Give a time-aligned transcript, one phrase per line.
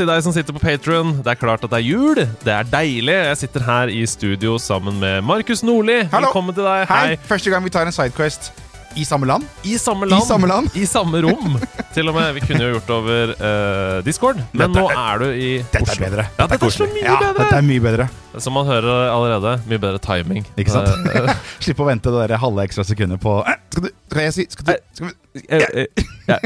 [0.00, 1.12] Til deg som sitter på Patron.
[1.20, 2.16] Det er klart at det er jul.
[2.40, 3.12] Det er deilig.
[3.12, 5.98] Jeg sitter her i studio sammen med Markus Nordli.
[6.08, 6.86] Velkommen til deg.
[6.88, 7.18] Hei.
[7.28, 8.48] Første gang vi tar en sidequest
[8.96, 9.44] i samme land.
[9.68, 10.24] I samme land.
[10.24, 10.70] I samme land.
[10.78, 11.58] I samme rom.
[11.94, 12.32] til og med.
[12.38, 15.52] Vi kunne jo gjort det over uh, Discord, men Dette nå er- er du i
[15.60, 15.94] Dette Oslo.
[15.98, 16.26] er bedre.
[16.38, 17.36] Ja, dette er så mye ja, bedre.
[17.44, 18.10] Dette er mye bedre.
[18.40, 19.56] Som man hører allerede.
[19.68, 20.48] Mye bedre timing.
[20.56, 21.12] Ikke sant?
[21.12, 21.34] Eh,
[21.66, 24.48] Slipp å vente det der halve ekstra sekundet på eh, Skal du Skal jeg si
[24.48, 26.40] skal du, skal vi, eh, eh, ja.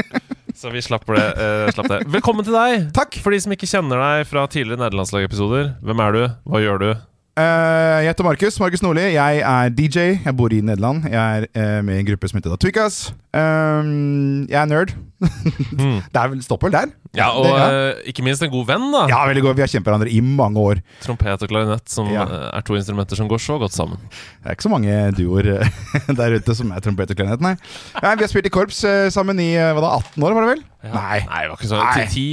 [0.55, 1.97] Så vi slapper det, uh, slapp det.
[2.13, 2.87] Velkommen til deg.
[2.95, 3.17] Takk.
[3.23, 5.73] For de som ikke kjenner deg fra tidligere nederlandslagepisoder.
[5.83, 6.23] hvem er du?
[6.47, 6.89] Hva gjør du?
[7.35, 8.59] Uh, jeg heter Markus.
[8.63, 9.09] Markus Nordli.
[9.17, 10.05] Jeg er DJ.
[10.23, 11.03] Jeg bor i Nederland.
[11.11, 14.93] Jeg er eh, med i en gruppe som heter Twikas Um, jeg er nerd.
[15.19, 15.99] Mm.
[16.13, 16.87] Det er vel stopper der.
[17.15, 17.67] Ja, og Det- ja.
[17.95, 19.05] eh, ikke minst en god venn, da.
[19.07, 19.55] ja, veldig god.
[19.55, 20.81] Vi har kjent hverandre i mange år.
[21.01, 22.23] Trompet og klarinett, som Ja.
[22.23, 23.97] eh, er to instrumenter som går så godt sammen.
[24.43, 27.55] Det er ikke så mange duoer eh, der ute som er trompet og klarinett, nei.
[28.01, 30.63] Ja, Vi har spilt i korps sammen i hva da, 18 år, var det vel?
[30.85, 31.19] Nei.
[31.25, 32.25] Nei, det var ikke sånn ti,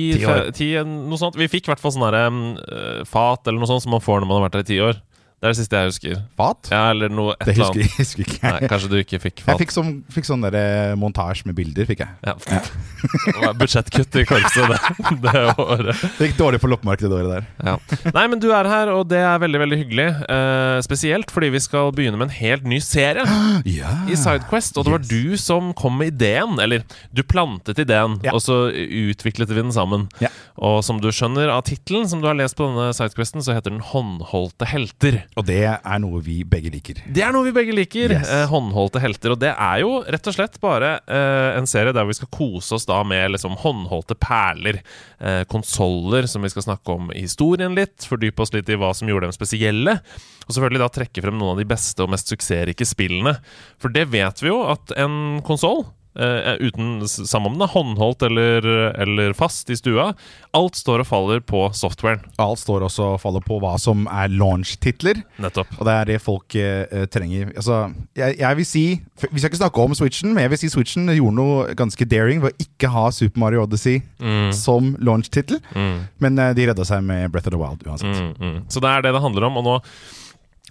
[0.52, 1.36] ti noe sånt.
[1.40, 4.28] Vi fikk i hvert fall sånn eh, fat eller noe sånt som man får når
[4.28, 5.00] man har vært her i ti år.
[5.42, 6.18] Det er det siste jeg husker.
[6.38, 6.68] Fat?
[6.70, 7.96] Ja, eller noe et Det eller husker, annet.
[7.98, 9.58] husker ikke Nei, kanskje du ikke fikk Jeg fat.
[9.58, 12.12] fikk sånn, fikk sånn der, eh, montasje med bilder, fikk jeg.
[12.22, 12.34] Ja.
[12.38, 14.78] Det var Budsjettkutt i korpset det,
[15.24, 16.04] det året.
[16.18, 17.48] Det gikk dårlig på loppemarkedet det året der.
[17.66, 17.74] Ja.
[18.14, 20.06] Nei, men du er her, og det er veldig veldig hyggelig.
[20.30, 23.26] Eh, spesielt fordi vi skal begynne med en helt ny serie
[23.66, 23.96] Ja.
[24.06, 24.78] i Sidequest.
[24.78, 25.10] Og det var Yes.
[25.10, 26.54] du som kom med ideen.
[26.62, 28.30] Eller du plantet ideen, Ja.
[28.36, 30.06] og så utviklet vi den sammen.
[30.22, 30.30] Ja.
[30.62, 33.70] Og som du skjønner av tittelen som du har lest på denne Sidequesten, så heter
[33.74, 35.22] den 'Håndholdte helter'.
[35.38, 36.98] Og det er noe vi begge liker.
[37.08, 38.12] Det er noe vi begge liker.
[38.12, 38.28] Yes.
[38.28, 39.32] Eh, håndholdte helter.
[39.32, 42.76] Og det er jo rett og slett bare eh, en serie der vi skal kose
[42.76, 44.82] oss da med liksom håndholdte perler.
[45.20, 48.04] Eh, Konsoller som vi skal snakke om i historien litt.
[48.08, 49.96] Fordype oss litt i hva som gjorde dem spesielle.
[50.44, 53.38] Og selvfølgelig da trekke frem noen av de beste og mest suksessrike spillene.
[53.80, 58.22] For det vet vi jo at en konsoll Uh, uten, sammen Samme om den håndholdt
[58.26, 58.66] eller,
[59.00, 60.10] eller fast i stua.
[60.52, 62.20] Alt står og faller på softwaren.
[62.42, 65.22] Alt står også og faller på hva som er launch-titler.
[65.42, 65.72] Nettopp.
[65.78, 67.54] Og det er det folk eh, trenger.
[67.56, 67.80] Altså,
[68.18, 68.84] jeg, jeg vil si
[69.32, 72.42] Vi skal ikke snakke om Switchen, men jeg vil si Switchen gjorde noe ganske daring
[72.44, 74.52] ved å ikke ha Super Mario Odyssey Mm.
[74.54, 75.58] som launch-tittel.
[75.74, 76.04] Mm.
[76.22, 78.14] Men uh, de redda seg med Breath of the Wild uansett.
[78.14, 78.58] Mm, mm.
[78.70, 79.58] Så det er det det handler om.
[79.58, 79.74] Og nå,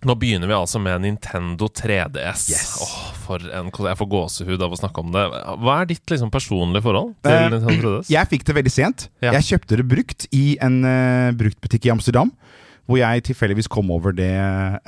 [0.08, 2.48] nå begynner vi altså med Nintendo 3DS.
[2.50, 2.72] Yes.
[2.82, 5.26] Oh, for en, jeg får gåsehud av å snakke om det.
[5.62, 8.10] Hva er ditt liksom personlige forhold til uh, Nintendo 3DS?
[8.16, 9.08] Jeg fikk det veldig sent.
[9.22, 9.36] Ja.
[9.38, 12.34] Jeg kjøpte det brukt i en uh, bruktbutikk i Amsterdam.
[12.90, 14.34] Hvor jeg tilfeldigvis kom over, det,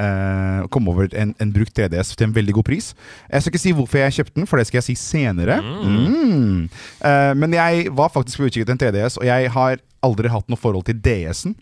[0.02, 2.90] uh, kom over en, en brukt 3DS til en veldig god pris.
[3.30, 5.60] Jeg skal ikke si hvorfor jeg kjøpte den, for det skal jeg si senere.
[5.62, 6.66] Mm.
[7.06, 10.50] Eh, men jeg var faktisk på utkikk etter en 3DS, og jeg har aldri hatt
[10.52, 11.56] noe forhold til DS-en.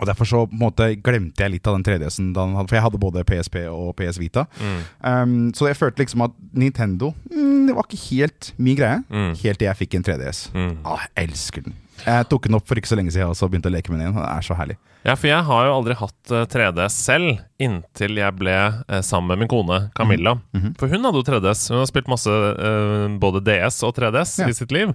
[0.00, 2.68] Og Derfor så på en måte glemte jeg litt av den 3DS-en, da den hadde-
[2.68, 4.44] for jeg hadde både PSP og PS Vita.
[4.60, 4.80] Mm.
[5.04, 9.02] Um, så jeg følte liksom at Nintendo mm, Det var ikke helt min greie.
[9.08, 9.34] Mm.
[9.40, 10.50] Helt til jeg fikk en 3DS.
[10.54, 10.76] Mm.
[10.84, 11.74] Ah, jeg elsker den.
[12.06, 14.00] Jeg tok den opp for ikke så lenge siden og så begynte å leke med
[14.00, 14.18] den igjen.
[14.18, 14.76] Den er så herlig.
[15.04, 19.28] Ja, for jeg har jo aldri hatt eh, 3DS selv, inntil jeg ble eh, sammen
[19.34, 20.32] med min kone Camilla.
[20.56, 20.70] Mhm.
[20.80, 21.66] For hun hadde jo 3DS.
[21.74, 24.48] Hun har spilt masse eh, både DS og 3DS Ja.
[24.48, 24.94] i sitt liv.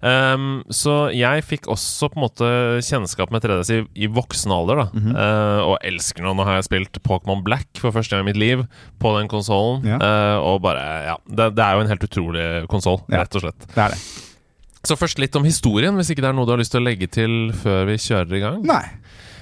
[0.00, 2.48] Um, så jeg fikk også på en måte
[2.88, 4.86] kjennskap med 3DS i, i voksen alder, da.
[4.96, 5.20] Mm -hmm.
[5.20, 6.32] uh, og elsker nå.
[6.34, 8.64] Nå har jeg spilt Pokémon Black for første gang i mitt liv
[8.98, 9.84] på den konsollen.
[9.84, 9.98] Ja.
[10.40, 13.20] og bare, ja det, det er jo en helt utrolig konsoll, Ja.
[13.20, 13.60] rett og slett.
[13.74, 14.29] Det er det.
[14.86, 16.86] Så først litt om historien, hvis ikke det er noe du har lyst til å
[16.86, 18.60] legge til før vi kjører i gang.
[18.64, 18.84] Nei.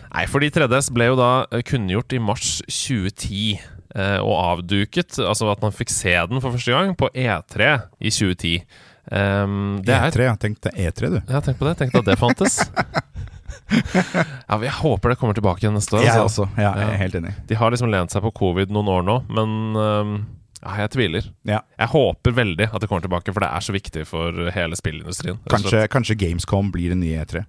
[0.09, 3.61] Nei, fordi 3DS ble jo da eh, kunngjort i mars 2010.
[3.95, 7.69] eh, Og avduket, altså at man fikk se den for første gang, på E3
[8.01, 8.57] i 2010.
[9.09, 10.35] Um, det er E3, ja.
[10.41, 11.21] Tenk deg E3, du.
[11.33, 11.77] Ja, tenk på det.
[11.81, 12.59] Tenk at det fantes.
[14.49, 16.05] ja, Jeg håper det kommer tilbake neste år.
[16.05, 16.49] Jeg altså.
[16.49, 16.61] også.
[16.61, 17.33] Ja, jeg er helt enig.
[17.49, 20.19] De har liksom lent seg på covid noen år nå, men um,
[20.63, 21.29] ja, jeg tviler.
[21.47, 21.61] Ja.
[21.79, 25.39] Jeg håper veldig at det kommer tilbake, for det er så viktig for hele spillindustrien.
[25.51, 27.45] Kanskje, kanskje Gamescom blir en nye E3.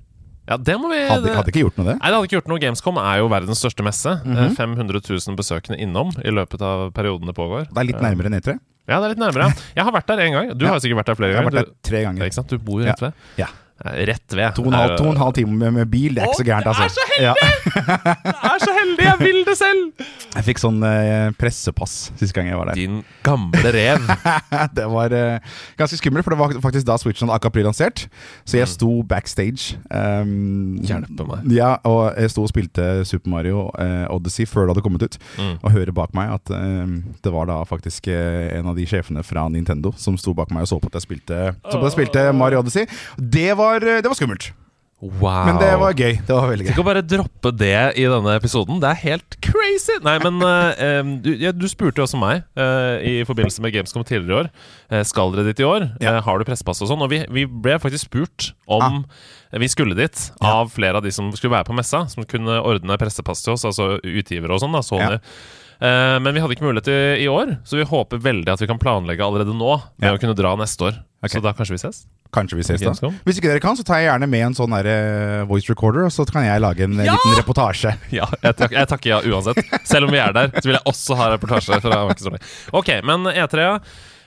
[0.50, 1.95] Ja, det må vi Hadde, hadde ikke gjort noe, det.
[2.00, 2.61] Nei, det hadde ikke gjort noe.
[2.63, 4.15] Gamescom er jo verdens største messe.
[4.25, 4.56] Mm -hmm.
[4.57, 7.67] 500 000 besøkende innom i løpet av perioden det pågår.
[7.69, 8.57] Det er litt nærmere enn E3.
[8.89, 9.53] Ja, det er litt nærmere.
[9.75, 10.57] Jeg har vært der én gang.
[10.57, 10.71] Du Ja.
[10.73, 11.51] har sikkert vært der flere ganger.
[11.51, 12.19] Jeg har vært der tre ganger.
[12.19, 12.50] Du, ikke sant?
[12.50, 13.13] du bor rett ved.
[13.38, 13.45] Ja.
[13.85, 14.56] Eh, Rett ved.
[14.56, 16.83] To og en halv, time med, med bil, det er ikke så gærent, altså.
[16.83, 17.33] er så Ja.
[17.39, 19.06] Jeg er så heldig!
[19.06, 20.03] Jeg spilte selv!
[20.35, 22.77] Jeg fikk sånn eh, pressepass sist gang jeg var der.
[22.77, 24.05] Din gamle rev.
[24.77, 25.39] det var eh,
[25.79, 28.05] ganske skummelt, for det var faktisk da Switchen akkurat ble lansert.
[28.45, 28.61] Så Mm.
[28.61, 29.77] jeg sto backstage.
[29.89, 31.45] Um, Hjelpe meg.
[31.55, 35.17] Ja, og jeg sto og spilte Super Mario eh, Odyssey før det hadde kommet ut.
[35.39, 35.55] Mm.
[35.63, 36.93] Og hører bak meg at eh,
[37.23, 40.67] det var da faktisk eh, en av de sjefene fra Nintendo som sto bak meg
[40.67, 42.85] og så på at jeg spilte, så på at jeg spilte Mario Odyssey.
[43.17, 44.51] Det var, eh, det var skummelt,
[44.99, 45.45] Wow.
[45.47, 46.17] men det var gøy.
[46.27, 46.69] Det var veldig gøy.
[46.73, 48.81] Tenk å bare droppe det i denne episoden.
[48.83, 49.95] Det er helt crazy!
[50.03, 54.29] Nei, men uh, du, ja, du spurte også meg uh, i forbindelse med Gamescom tidligere
[54.33, 54.49] i år.
[54.91, 55.87] Uh, skal dere dit i år?
[56.03, 56.17] Ja.
[56.25, 57.05] Har du pressepass og sånn?
[57.05, 59.05] Og vi, vi ble faktisk spurt om
[59.49, 62.99] vi skulle dit, av flere av de som skulle være på messa, som kunne ordne
[63.01, 65.15] pressepass til oss, altså utgivere og sånn, da, Sony.
[65.15, 65.23] Ja.
[65.79, 68.67] Eh, men vi hadde ikke mulighet i, i år, så vi håper veldig at vi
[68.67, 70.15] kan planlegge allerede nå med Ja.
[70.15, 70.97] å kunne dra neste år.
[71.23, 71.37] Okay.
[71.37, 72.01] Så da kanskje vi ses?
[72.35, 73.09] Kanskje vi ses da.
[73.25, 76.05] Hvis ikke dere kan, så tar jeg gjerne med en sånn der, eh, voice recorder,
[76.05, 77.15] og så kan jeg lage en eh, Ja!
[77.15, 77.95] liten reportasje.
[78.19, 79.59] Ja, jeg, tak jeg takker ja uansett.
[79.87, 82.03] Selv om vi er der, så vil jeg også ha reportasje fra
[82.75, 83.79] Ok, men E3, ja.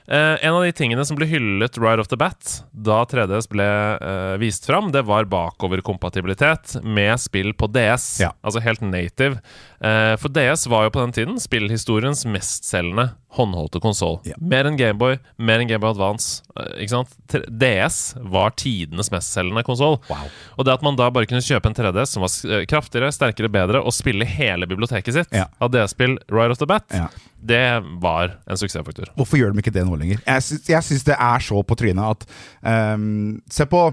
[0.06, 3.66] Eh, en av de tingene som ble hyllet right off the bat da 3DS ble
[4.02, 8.06] uh, vist fram, det var bakoverkompatibilitet med spill på DS.
[8.24, 8.32] Ja.
[8.42, 9.38] Altså helt native.
[9.78, 14.18] Uh, for DS var jo på den tiden spillhistoriens mestselgende håndholdte konsoll.
[14.28, 14.34] Ja.
[14.38, 16.42] Mer enn Gameboy, mer enn Gameboy Advance.
[16.56, 17.14] eh, ikke sant?
[17.48, 19.96] DS var tidenes mestselgende konsoll.
[20.10, 20.26] Wow.
[20.58, 23.48] Og det at man da bare kunne kjøpe en 3DS som var eh, kraftigere, sterkere,
[23.52, 25.46] bedre, og spille hele biblioteket sitt Ja.
[25.64, 27.08] av DS-spill right off the bat, Ja.
[27.40, 27.64] det
[28.04, 29.08] var en suksessfaktor.
[29.16, 30.20] Hvorfor gjør de ikke det nå lenger?
[30.28, 30.42] Jeg
[30.84, 32.28] syns, det er så på trynet at
[32.96, 33.92] um, Se på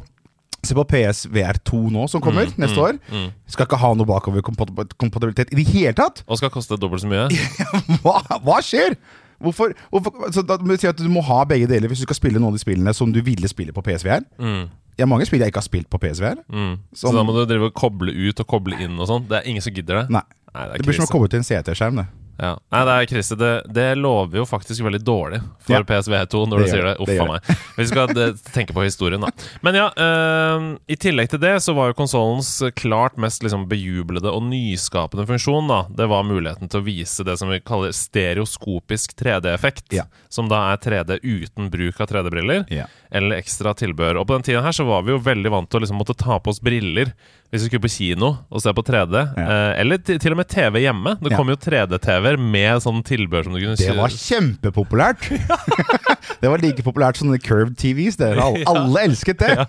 [0.60, 2.98] Se på PSVR2 nå, som kommer neste år.
[3.08, 3.30] Mm.
[3.48, 6.20] Skal ikke ha noe bakoverkompatibilitet i det hele tatt!
[6.28, 7.30] Og skal koste dobbelt så mye.
[8.04, 8.98] Hva, hva skjer?!
[9.40, 12.08] Hvorfor, hvorfor så da må du si at Du må ha begge deler hvis du
[12.08, 14.26] skal spille noen av de spillene som du ville spille på PSVR.
[14.40, 14.68] Mm.
[15.00, 16.42] Det er mange spill jeg ikke har spilt på PSVR.
[16.52, 16.74] Mm.
[16.92, 19.30] Så da må du drive og koble ut og koble inn og sånn.
[19.30, 20.08] Det er ingen som gidder det.
[20.18, 20.26] Nei.
[20.50, 22.02] Nei, det Det blir som å koble komme ut til en CT-skjerm.
[22.02, 22.08] det
[22.40, 22.54] Ja.
[22.72, 23.36] Nei, det er krise.
[23.40, 25.82] Det, det lover jo faktisk veldig dårlig for Ja.
[25.84, 26.94] PSV2 når Det du sier det.
[27.04, 27.50] Uff a meg.
[27.76, 29.32] Vi skal eh, tenke på historien, da.
[29.66, 34.32] Men ja, eh, i tillegg til det så var jo konsollens klart mest liksom bejublede
[34.32, 35.82] og nyskapende funksjon, da.
[36.00, 39.92] Det var muligheten til å vise det som vi kaller stereoskopisk 3D-effekt.
[39.94, 40.08] Ja.
[40.30, 42.88] Som da er 3D uten bruk av 3D-briller Ja.
[43.12, 44.20] Eller ekstra tilbehør.
[44.22, 46.14] Og på den tiden her så var vi jo veldig vant til å liksom måtte
[46.20, 47.10] ta på oss briller
[47.50, 49.16] hvis vi skulle på kino og se på 3D.
[49.34, 49.46] Ja.
[49.50, 51.16] Eh, eller til, og med TV hjemme.
[51.18, 51.38] Det Ja.
[51.40, 55.26] kom jo 3D-TV-er med sånn tilbehør som du kunne Det var kjempepopulært!
[56.42, 58.18] det var like populært som curved TVs.
[58.20, 58.32] Det.
[58.40, 59.68] Alle, alle elsket det!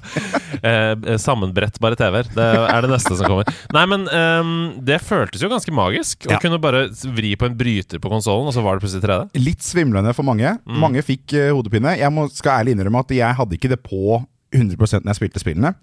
[0.62, 2.30] eh, Sammenbrettbare TV-er.
[2.34, 3.50] Det er det neste som kommer.
[3.76, 4.54] Nei, men ehm,
[4.86, 6.28] det føltes jo ganske magisk.
[6.30, 6.86] Å kunne bare
[7.16, 9.40] vri på en bryter på konsollen, og så var det plutselig 3D.
[9.40, 10.56] Litt svimlende for mange.
[10.66, 11.96] Mange fikk eh, hodepine.
[12.00, 14.20] Jeg må, skal ærlig innrømme at jeg hadde ikke det på
[14.50, 14.74] 100
[15.04, 15.74] når jeg spilte spillene.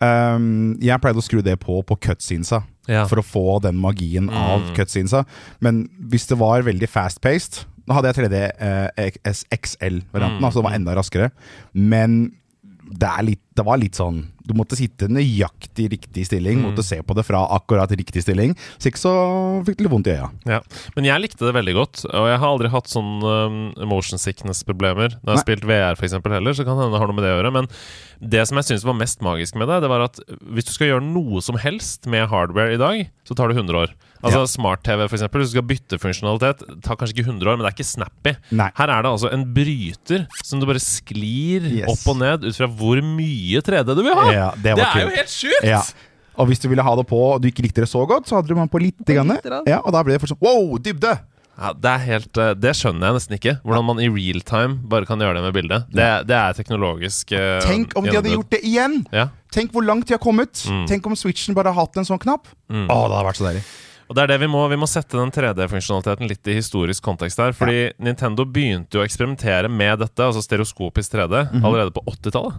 [0.00, 3.04] Um, jeg pleide å skru det på på cutscenesa Ja.
[3.08, 5.24] for å få den magien av cutscenesa.
[5.60, 10.78] Men hvis det var veldig fast-paced Nå hadde jeg 3D eh, XL-varianten, altså det var
[10.78, 11.30] enda raskere.
[11.72, 12.32] Men
[12.84, 16.60] det, litt, det var litt sånn Du måtte sitte nøyaktig riktig stilling.
[16.60, 18.52] Måtte se på det fra akkurat riktig stilling.
[18.76, 19.14] Så ikke så
[19.64, 20.28] fikk du litt vondt i øya.
[20.48, 20.60] Ja.
[20.96, 25.16] Men jeg likte det veldig godt, og jeg har aldri hatt sånn um, motion sickness-problemer.
[25.22, 27.18] Når jeg har spilt VR for eksempel heller, så kan det hende det har noe
[27.18, 27.54] med det å gjøre.
[27.56, 27.70] Men
[28.20, 30.18] det som jeg syns var mest magisk med det, det var at
[30.54, 33.74] hvis du skal gjøre noe som helst med hardware i dag, så tar det 100
[33.84, 33.94] år.
[34.24, 34.46] Altså Ja.
[34.48, 37.76] smart-TV, eksempel, hvis du skal bytte funksjonalitet, tar kanskje ikke 100 år, men det er
[37.76, 38.36] ikke snappy.
[38.56, 38.70] Nei.
[38.76, 41.88] Her er det altså en bryter som du bare sklir Yes.
[41.92, 44.30] opp og ned ut fra hvor mye 3D du vil ha!
[44.32, 45.64] Ja, det det er jo helt sjukt!
[45.64, 45.82] Ja.
[46.36, 48.36] Og hvis du ville ha det på og du ikke likte det så godt, så
[48.40, 48.80] hadde du man på.
[49.06, 49.38] Grann.
[49.44, 49.62] grann.
[49.68, 51.18] Ja, og da ble det fortsatt Wow, dybde!
[51.54, 53.52] Ja, det er helt eh, Det skjønner jeg nesten ikke.
[53.62, 55.86] Hvordan man i real time bare kan gjøre det med bildet.
[55.94, 59.04] Det, det er teknologisk uh, Tenk om de hadde gjort det igjen!
[59.14, 59.28] Ja.
[59.54, 60.64] Tenk hvor langt de har kommet!
[60.66, 60.84] Mm.
[60.90, 62.50] Tenk om Switchen bare har hatt en sånn knapp.
[62.50, 63.64] Å, det hadde vært så deilig.
[64.04, 67.38] Og det er det Vi må Vi må sette den 3D-funksjonaliteten litt i historisk kontekst
[67.40, 67.54] her.
[67.56, 71.64] Fordi Nintendo begynte jo å eksperimentere med dette, altså stereoskopisk 3D, Mhm.
[71.64, 72.58] allerede på 80-tallet.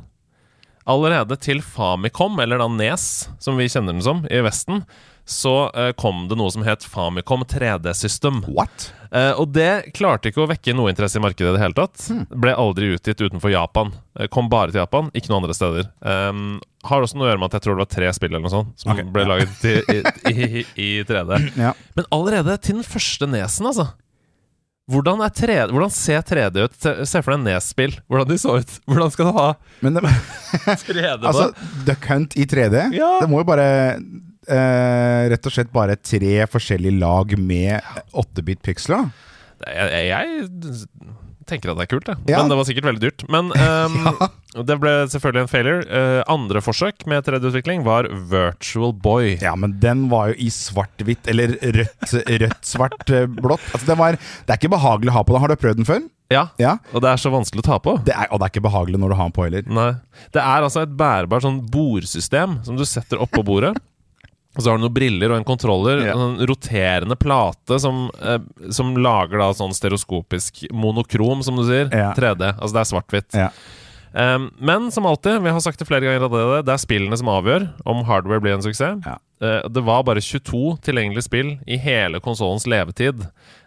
[0.87, 4.83] Allerede til Famicom, eller da Nes, som vi kjenner den som, i Vesten,
[5.25, 8.43] så uh, kom det noe som het Famicom 3D-system.
[8.53, 8.91] What?
[9.09, 11.97] Uh, og det klarte ikke å vekke noe interesse i markedet i det hele tatt.
[12.11, 12.23] Hmm.
[12.29, 13.93] Ble aldri utgitt utenfor Japan.
[14.13, 15.89] Uh, kom bare til Japan, ikke noen andre steder.
[16.05, 18.45] Um, har også noe å gjøre med at jeg tror det var tre spill eller
[18.45, 19.07] noe sånt som okay.
[19.15, 21.41] ble laget i, i, i, i 3D.
[21.65, 21.71] Ja.
[21.97, 23.89] Men allerede til den første nesen, altså.
[24.91, 26.75] Hvordan, er 3D, hvordan ser 3D ut?
[27.09, 27.95] Se for deg Nes-spill.
[28.05, 28.73] Hvordan de så ut.
[28.85, 29.47] Hvordan skal du ha
[29.81, 30.03] Men det,
[30.85, 31.47] 3D på altså.
[31.87, 33.15] Duck Hunt i 3D, Ja.
[33.23, 33.65] det må jo bare
[34.47, 37.79] eh, Rett og slett bare tre forskjellige lag med
[38.13, 39.07] 8-bit piksler.
[39.65, 40.47] Jeg, jeg,
[41.49, 42.21] tenker at det er kult, jeg.
[42.31, 42.41] Ja.
[42.41, 43.25] Men det var sikkert veldig dyrt.
[43.31, 44.09] Men ehm,
[44.67, 45.85] det ble selvfølgelig en failure.
[45.89, 49.35] Uh, andre forsøk med 3D-utvikling var Virtual Boy.
[49.43, 52.73] Ja, men den var jo i svart-hvitt, eller rødt, rødt,
[53.13, 53.29] eh.
[53.29, 55.43] Altså, det, var, det er ikke behagelig å ha på den.
[55.45, 56.05] Har du prøvd den før?
[56.33, 56.79] Ja, Ja.
[56.89, 57.99] og det er så vanskelig å ta på.
[58.05, 59.67] Det er, og det er ikke behagelig når du har den på heller.
[59.69, 59.91] Nei.
[60.33, 63.75] Det er altså et bærbart sånn bordsystem som du setter oppå bordet.
[64.55, 66.05] Og så har du noen briller og en kontroller.
[66.05, 66.19] Yeah.
[66.19, 68.39] En roterende plate som, eh,
[68.71, 71.89] som lager da sånn stereoskopisk monokrom, som du sier.
[71.91, 72.15] Yeah.
[72.15, 72.53] 3D.
[72.55, 73.35] Altså det er svart-hvitt.
[73.35, 73.65] Yeah.
[74.15, 77.27] Um, men som alltid, vi har sagt det flere ganger allerede, det er spillene som
[77.33, 79.03] avgjør om hardware blir en suksess.
[79.43, 83.25] Eh, det var bare 22 tilgjengelige spill i hele konsollens levetid.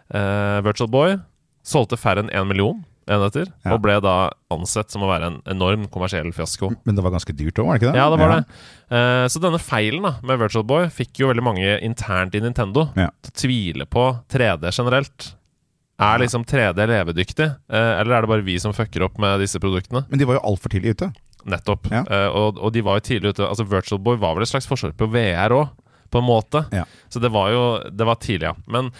[0.09, 1.19] Uh, Virtual Boy
[1.61, 3.73] solgte færre enn én million enheter, Ja.
[3.73, 6.69] og ble da ansett som å være en enorm kommersiell fiasko.
[6.85, 7.99] Men det var ganske dyrt òg, var det ikke det?
[7.99, 8.45] Ja, det var det.
[8.91, 12.89] Eh, så denne feilen da med Virtual Boy fikk jo veldig mange internt i Nintendo
[12.95, 13.09] Ja.
[13.21, 15.33] til å tvile på 3D generelt.
[15.99, 19.59] Er liksom 3D levedyktig, eh, eller er det bare vi som fucker opp med disse
[19.59, 20.05] produktene?
[20.09, 21.11] Men de var jo altfor tidlig ute.
[21.45, 21.89] Nettopp.
[21.91, 22.03] Ja.
[22.07, 23.43] Eh, og, og de var jo tidlig ute.
[23.47, 25.69] Altså Virtual Boy var vel et slags forsøk på VR òg,
[26.09, 26.65] på en måte.
[26.71, 26.85] Ja.
[27.09, 28.53] Så det var jo Det var tidlig, ja.
[28.67, 28.91] Men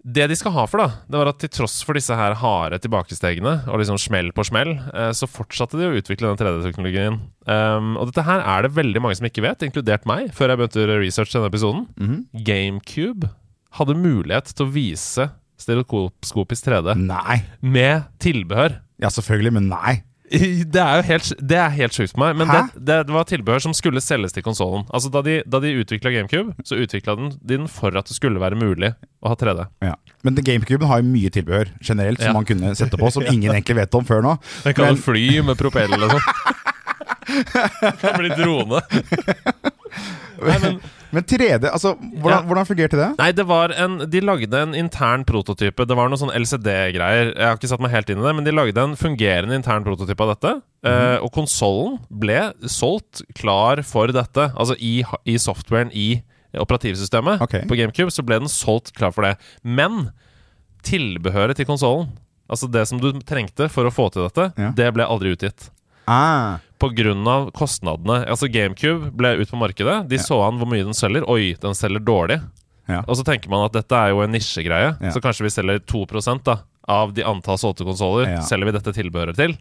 [0.00, 2.78] det de skal ha for, da, det var at til tross for disse her harde
[2.80, 7.18] tilbakestegene og liksom smell på smell, eh, så fortsatte de å utvikle den 3D-teknologien.
[7.44, 10.60] Um, og dette her er det veldig mange som ikke vet, inkludert meg, før jeg
[10.62, 11.84] begynte å researche denne episoden.
[12.00, 12.22] Mhm.
[12.48, 13.30] GameCube
[13.76, 15.28] hadde mulighet til å vise
[15.60, 17.42] stereoskopisk 3D Nei.
[17.60, 18.80] med tilbehør.
[19.00, 20.00] Ja, selvfølgelig, men nei.
[20.74, 22.36] Det er jo helt, det er helt sjukt for meg.
[22.38, 24.84] Men det, det, det var tilbehør som skulle selges til konsollen.
[24.94, 28.14] Altså, da de, da de utvikla GameCube, så utvikla den, de den for at det
[28.14, 29.66] skulle være mulig å ha 3D.
[29.82, 29.96] Ja.
[30.22, 32.30] Men GameCuben har jo mye tilbehør generelt Ja.
[32.30, 34.36] som man kunne sette på, som ingen egentlig vet om før nå.
[34.64, 36.56] Den kan Men- fly med propeller og sånn.
[38.00, 38.80] Det bli drone.
[40.40, 40.80] Nei, men,
[41.12, 42.46] Men 3D, altså, hvordan, Ja.
[42.46, 43.08] hvordan fungerte det?
[43.18, 45.86] nei, det var en De lagde en intern prototype.
[45.86, 47.34] Det var noen sånn LCD-greier.
[47.36, 49.82] Jeg har ikke satt meg helt inn i det, men de lagde en fungerende intern
[49.84, 50.62] prototype av dette.
[50.84, 54.52] Eh, og konsollen ble solgt klar for dette.
[54.56, 56.22] Altså i, i softwaren i
[56.54, 57.62] operativsystemet Okay.
[57.66, 59.36] på GameCube, så ble den solgt klar for det.
[59.62, 60.10] Men
[60.82, 62.08] tilbehøret til konsollen,
[62.50, 64.70] altså det som du trengte for å få til dette, Ja.
[64.74, 65.70] det ble aldri utgitt.
[66.08, 68.22] Ah, Av kostnadene.
[68.26, 70.08] Altså GameCube ble ut på markedet.
[70.08, 70.22] De Ja.
[70.22, 71.28] så an hvor mye den selger.
[71.28, 72.40] Oi, den selger dårlig.
[72.88, 73.04] ja.
[73.06, 75.10] Og så tenker man at dette er jo en nisjegreie, Ja.
[75.10, 76.58] så kanskje vi selger 2 da
[76.88, 78.26] av de antall solgte konsoller.
[78.28, 78.40] Ja.
[78.40, 79.56] Selger vi dette tilbehøret til.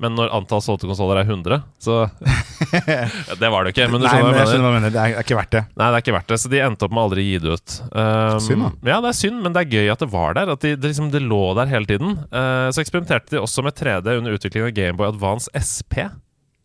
[0.00, 2.10] Men når antall solgte konsoller er 100, så
[3.40, 4.94] Det var det ikke, men du Nei, men jeg skjønner hva du mener.
[4.94, 5.62] Det er, er ikke verdt det.
[5.76, 7.52] Nei, det er ikke verdt det, så de endte opp med å aldri gi det
[7.58, 7.76] ut.
[7.92, 8.70] Um, Synd, da.
[8.92, 10.54] Ja, det er synd, men det er gøy at det var der.
[10.54, 12.16] At de, det, liksom, det lå der hele tiden.
[12.32, 16.06] Uh, så eksperimenterte de også med 3D under utviklingen av Gameboy Advance SP.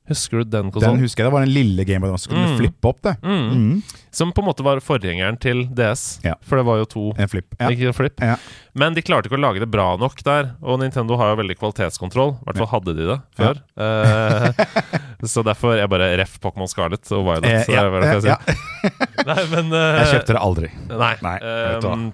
[0.05, 2.57] Husker du den Den husker jeg, det var den lille Gameboy som kunne Mm.
[2.59, 3.15] flippe opp det.
[3.23, 3.45] Mm.
[3.51, 3.81] Mm.
[4.11, 6.19] Som på en måte var forgjengeren til DS.
[6.23, 6.35] Ja.
[6.45, 7.55] For det var jo to En flipp.
[7.59, 7.69] Ja.
[7.73, 8.21] ikke flip.
[8.21, 8.35] Ja.
[8.77, 10.51] Men de klarte ikke å lage det bra nok der.
[10.61, 12.35] Og Nintendo har jo veldig kvalitetskontroll.
[12.37, 13.61] I hvert fall hadde de det før.
[13.81, 14.65] Eh,
[15.33, 17.67] så derfor jeg bare ref Pokémon Scarlet og Violet.
[17.67, 18.37] Eh, ja, det jeg ja.
[19.29, 20.71] Nei, men eh, Jeg kjøpte det aldri.
[20.91, 21.13] Nei.
[21.25, 22.11] Nei, ehm,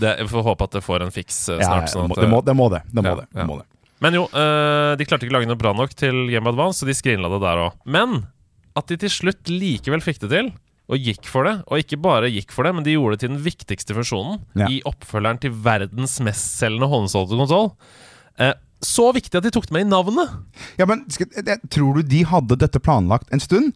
[0.00, 1.88] det, vi får håpe at det får en fiks eh, snart.
[1.88, 2.84] det, sånn må, det, må, det må det.
[2.94, 3.66] Det må det.
[4.04, 6.88] Men jo, eh, de klarte ikke å lage noe bra nok til Game Advance, så
[6.88, 7.78] de skrinla det der òg.
[7.88, 8.26] Men
[8.76, 10.50] at de til slutt likevel fikk det til,
[10.86, 11.54] og gikk for det.
[11.66, 14.68] Og ikke bare gikk for det, men de gjorde det til den viktigste funksjonen Ja.
[14.70, 17.72] i oppfølgeren til verdens mestselgende håndholdte konsoll.
[18.38, 18.52] Eh,
[18.84, 20.30] så viktig at de tok det med i navnet!
[20.78, 23.72] Ja, men jeg, Tror du de hadde dette planlagt en stund?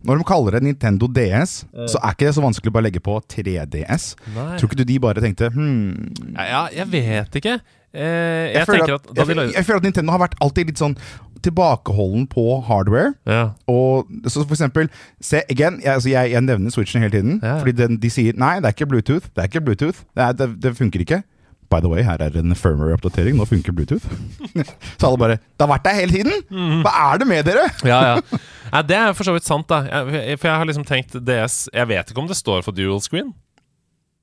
[0.00, 3.02] Når de kaller det Nintendo DS, så er ikke det så vanskelig å bare legge
[3.04, 4.14] på 3DS.
[4.32, 4.56] Nei.
[4.56, 7.58] Tror ikke du de bare tenkte hmm, Ja, ja, jeg vet ikke.
[7.94, 10.80] Eh, jeg, jeg, føler at, at jeg, jeg føler at Nintendo har vært alltid litt
[10.80, 10.94] sånn
[11.42, 13.14] tilbakeholden på hardware.
[13.26, 13.48] ja.
[13.66, 17.40] Og så for eksempel se, again, jeg, altså jeg, nevner Switchen hele tiden.
[17.42, 17.58] Ja.
[17.58, 19.30] Fordi den, de sier nei, det er ikke Bluetooth.
[19.34, 21.22] Det er ikke Bluetooth Det, er, det, det funker ikke.
[21.70, 23.36] By the way, her er en firmware-oppdatering.
[23.38, 24.06] Nå funker Bluetooth.
[24.98, 26.40] så alle bare Det har vært der hele tiden!
[26.50, 26.80] Mhm.
[26.84, 27.68] Hva er det med dere?!
[27.86, 28.40] ja, ja.
[28.70, 29.82] Nei, det er for så vidt sant, da.
[29.86, 33.00] Jeg, for jeg har liksom tenkt DS Jeg vet ikke om det står for dual
[33.02, 33.32] screen.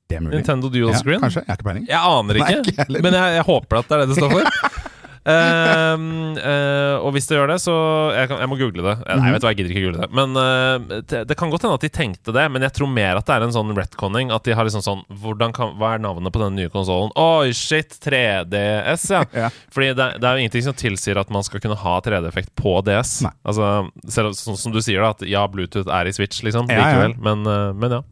[0.08, 0.38] Det er mulig.
[0.40, 1.20] Nintendo dual Ja, screen.
[1.20, 1.42] kanskje.
[1.44, 1.86] Jeg har ikke peiling.
[1.88, 4.30] Jeg aner Nei, ikke, ikke men jeg, jeg håper at det er det det står
[4.38, 4.86] for.
[5.28, 6.04] um,
[6.40, 7.74] uh, og hvis det gjør det, så
[8.16, 8.94] Jeg, kan, jeg må google det.
[9.04, 9.20] Eh, Mhm.
[9.26, 10.08] Nei, vet du hva, jeg gidder ikke google det.
[10.16, 13.20] Men uh, det, det kan godt hende at de tenkte det, men jeg tror mer
[13.20, 14.32] at det er en sånn retconning.
[14.32, 15.04] At de har liksom sånn
[15.52, 17.12] kan, Hva er navnet på den nye konsollen?
[17.20, 17.98] Oi, shit!
[18.00, 19.24] 3DS, ja.
[19.44, 19.50] Ja.
[19.74, 22.78] Fordi det, det er jo ingenting som tilsier at man skal kunne ha 3D-effekt på
[22.88, 23.18] DS.
[23.28, 23.34] Nei.
[23.44, 23.68] Altså,
[24.08, 26.70] selv sånn som du sier, da, at ja, Bluetooth er i Switch, liksom.
[26.72, 26.86] Ja, ja.
[26.88, 27.18] Likevel.
[27.20, 28.02] Men, uh, men ja.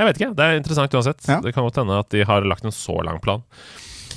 [0.00, 0.30] Jeg vet ikke.
[0.38, 1.20] Det er interessant uansett.
[1.28, 1.38] Ja.
[1.44, 3.42] Det kan godt hende at de har lagt en så lang plan.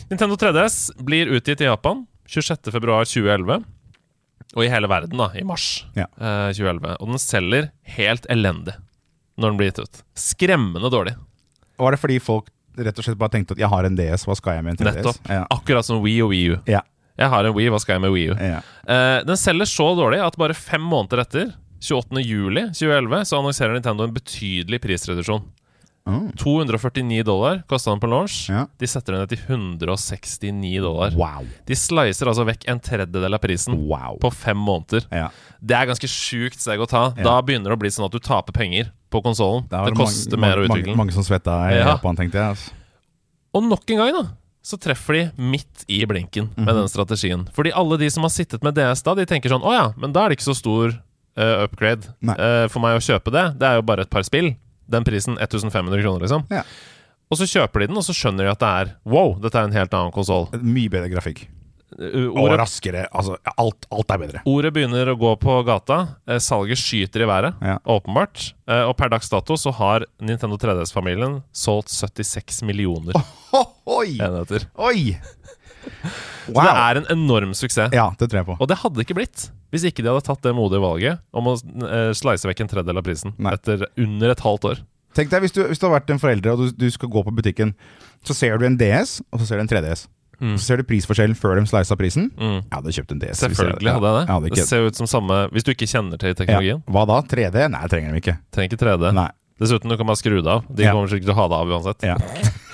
[0.10, 3.64] Nintendo 3DS blir utgitt i Japan 26.2.2011.
[4.54, 6.06] Og i hele verden, da, i mars Ja.
[6.22, 6.96] eh, 2011.
[7.02, 8.76] Og den selger helt elendig
[9.38, 10.02] når den blir gitt ut.
[10.16, 11.16] Skremmende dårlig.
[11.82, 14.36] Var det fordi folk rett og slett bare tenkte at jeg har en DS, hva
[14.38, 15.00] skal jeg med en 3DS?
[15.02, 15.30] Nettopp.
[15.30, 15.44] Ja.
[15.50, 16.58] Akkurat som Wii og Wii U.
[16.70, 16.84] Ja.
[17.18, 18.36] Jeg har en Wii, hva skal jeg med Wii U?
[18.40, 18.62] Ja.
[18.88, 21.52] Eh, den selger så dårlig at bare fem måneder etter,
[21.84, 25.44] 28.07.2011, så annonserer Nintendo en betydelig prisreduksjon.
[26.06, 26.26] Oh.
[26.36, 28.50] 249 dollar kosta den på launch.
[28.52, 28.66] Ja.
[28.78, 31.14] De setter den ned til 169 dollar.
[31.16, 31.46] Wow.
[31.70, 34.18] De slicer altså vekk en tredjedel av prisen Wow.
[34.20, 35.06] på fem måneder.
[35.16, 35.30] Ja.
[35.64, 37.06] Det er ganske sjukt steg å ta.
[37.16, 37.24] Ja.
[37.24, 39.64] Da begynner det å bli sånn at du taper penger på konsollen.
[39.72, 40.98] Det, Det koster mange, mer å utvikle den.
[41.00, 41.94] mange som svetta i Ja.
[41.96, 42.50] Japan, tenkte jeg.
[42.58, 42.72] Altså.
[43.54, 44.24] Og nok en gang, da,
[44.64, 47.48] så treffer de midt i blinken med den strategien.
[47.54, 50.12] Fordi alle de som har sittet med DS da, de tenker sånn Å ja, men
[50.12, 50.90] da er det ikke så stor
[51.38, 53.46] uh, upgrade eh, for meg å kjøpe det.
[53.60, 54.56] Det er jo bare et par spill.
[54.90, 56.46] Den prisen 1500 kroner, liksom.
[56.52, 56.64] Ja.
[57.32, 59.64] Og så kjøper de den, og så skjønner de at det er Wow, dette er
[59.70, 60.50] en helt annen konsoll.
[60.62, 61.46] Mye bedre grafikk.
[61.94, 63.04] Og raskere.
[63.14, 64.40] Altså, alt, alt er bedre.
[64.50, 66.00] ordet begynner å gå på gata.
[66.28, 67.76] Eh, salget skyter i været, Ja.
[67.86, 68.54] åpenbart.
[68.68, 73.14] Eh, og per dags dato så har Nintendo 3DS-familien solgt 76 millioner
[73.86, 74.18] Oi!
[74.18, 74.66] enheter.
[74.78, 75.16] Oi!
[76.48, 77.94] Så det er en enorm suksess.
[77.96, 78.56] Ja, det tror jeg på.
[78.60, 81.54] Og det hadde ikke blitt hvis ikke de hadde tatt det modige valget om å
[81.58, 83.56] eh, slice vekk en tredjedel av prisen Nei.
[83.58, 84.82] etter under et halvt år.
[85.18, 87.24] Tenk deg, Hvis du, hvis du har vært en forelder og du, du skal gå
[87.26, 87.72] på butikken,
[88.26, 90.06] så ser du en DS, og så ser du en 3DS.
[90.44, 90.56] Mm.
[90.60, 92.30] Så ser du prisforskjellen før de slisa prisen.
[92.38, 92.60] Mm.
[92.60, 93.30] Jeg hadde kjøpt en DS.
[93.32, 94.26] jeg- Selvfølgelig hadde jeg det.
[94.28, 96.38] Ja, hadde det ser ut som samme Hvis du ikke kjenner til ja.
[96.38, 96.84] teknologien.
[96.90, 97.22] Hva da?
[97.34, 97.66] 3D?
[97.74, 98.38] Nei, trenger de ikke.
[98.54, 99.14] Trenger ikke 3D.
[99.18, 99.30] Nei.
[99.62, 100.66] Dessuten, du kan bare skru det av.
[100.70, 100.94] De Ja.
[100.94, 102.06] kommer sikkert til å ha det av uansett.
[102.10, 102.18] Ja.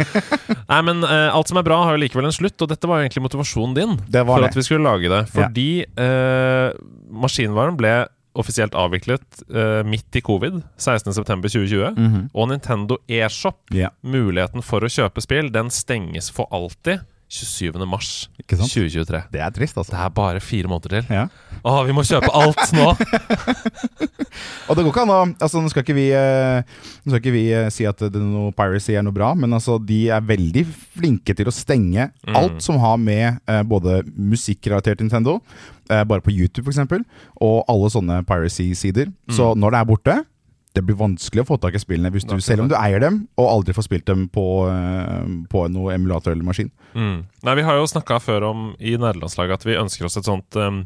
[0.72, 3.00] Nei, men uh, alt som er bra, har jo likevel en slutt, og dette var
[3.00, 4.52] jo egentlig motivasjonen din for det.
[4.52, 5.22] at vi skulle lage det.
[5.34, 6.70] Fordi eh,
[7.10, 7.94] maskinvaren ble
[8.40, 11.98] offisielt avviklet uh, midt i covid, 16.9.2020.
[11.98, 12.28] Mhm.
[12.34, 13.92] Og Nintendo eShop, yeah.
[14.06, 17.76] muligheten for å kjøpe spill, den stenges for alltid 27.
[17.86, 18.08] mars
[18.50, 19.20] 2023.
[19.32, 19.94] Det er trist, altså.
[19.94, 21.12] Det er bare fire måneder til.
[21.14, 21.28] Ja.
[21.62, 22.88] Å, vi må kjøpe alt nå!
[24.70, 26.62] Og det går ikke an å altså, Nå skal ikke vi, eh,
[27.02, 30.04] skal ikke vi eh, si at det noe piracy er noe bra, men altså, de
[30.14, 30.64] er veldig
[30.98, 32.36] flinke til å stenge Mm.
[32.38, 35.38] alt som har med eh, både musikkrelatert Nintendo,
[35.90, 37.02] eh, bare på YouTube f.eks.,
[37.42, 39.10] og alle sånne piracy-sider.
[39.34, 40.16] Så når det er borte
[40.78, 43.24] det blir vanskelig å få tak i spillene hvis du, selv om du eier dem
[43.42, 46.70] og aldri får spilt dem på, eh, på noe emulator eller maskin.
[46.94, 47.26] Mm.
[47.48, 50.60] Nei, Vi har jo snakka før om i nederlandslaget at vi ønsker oss et sånt
[50.62, 50.84] um,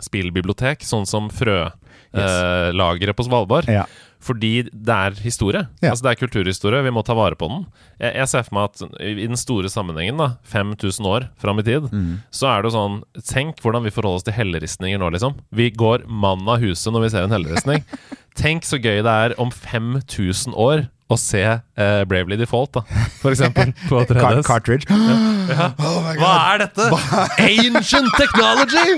[0.00, 3.68] spillbibliotek, sånn som frølageret på Svalbard.
[3.68, 3.84] Ja.
[4.20, 5.62] Fordi det er historie.
[5.80, 5.94] Ja.
[5.94, 6.82] Altså Det er kulturhistorie.
[6.84, 7.62] Vi må ta vare på den.
[7.98, 11.64] Jeg, jeg ser for meg at i den store sammenhengen, da 5000 år fram i
[11.64, 11.88] tid,
[12.30, 12.98] så er det jo sånn
[13.30, 15.38] Tenk hvordan vi forholder oss til helleristninger nå, liksom.
[15.56, 17.84] Vi går mann av huset når vi ser en helleristning.
[18.40, 23.34] Tenk så gøy det er om 5000 år å se uh, Bravely Default, da, for
[23.34, 24.44] eksempel, på 3DS.
[24.46, 24.86] cartridge.
[26.20, 26.86] Hva er dette?
[27.50, 28.94] Ancient technology!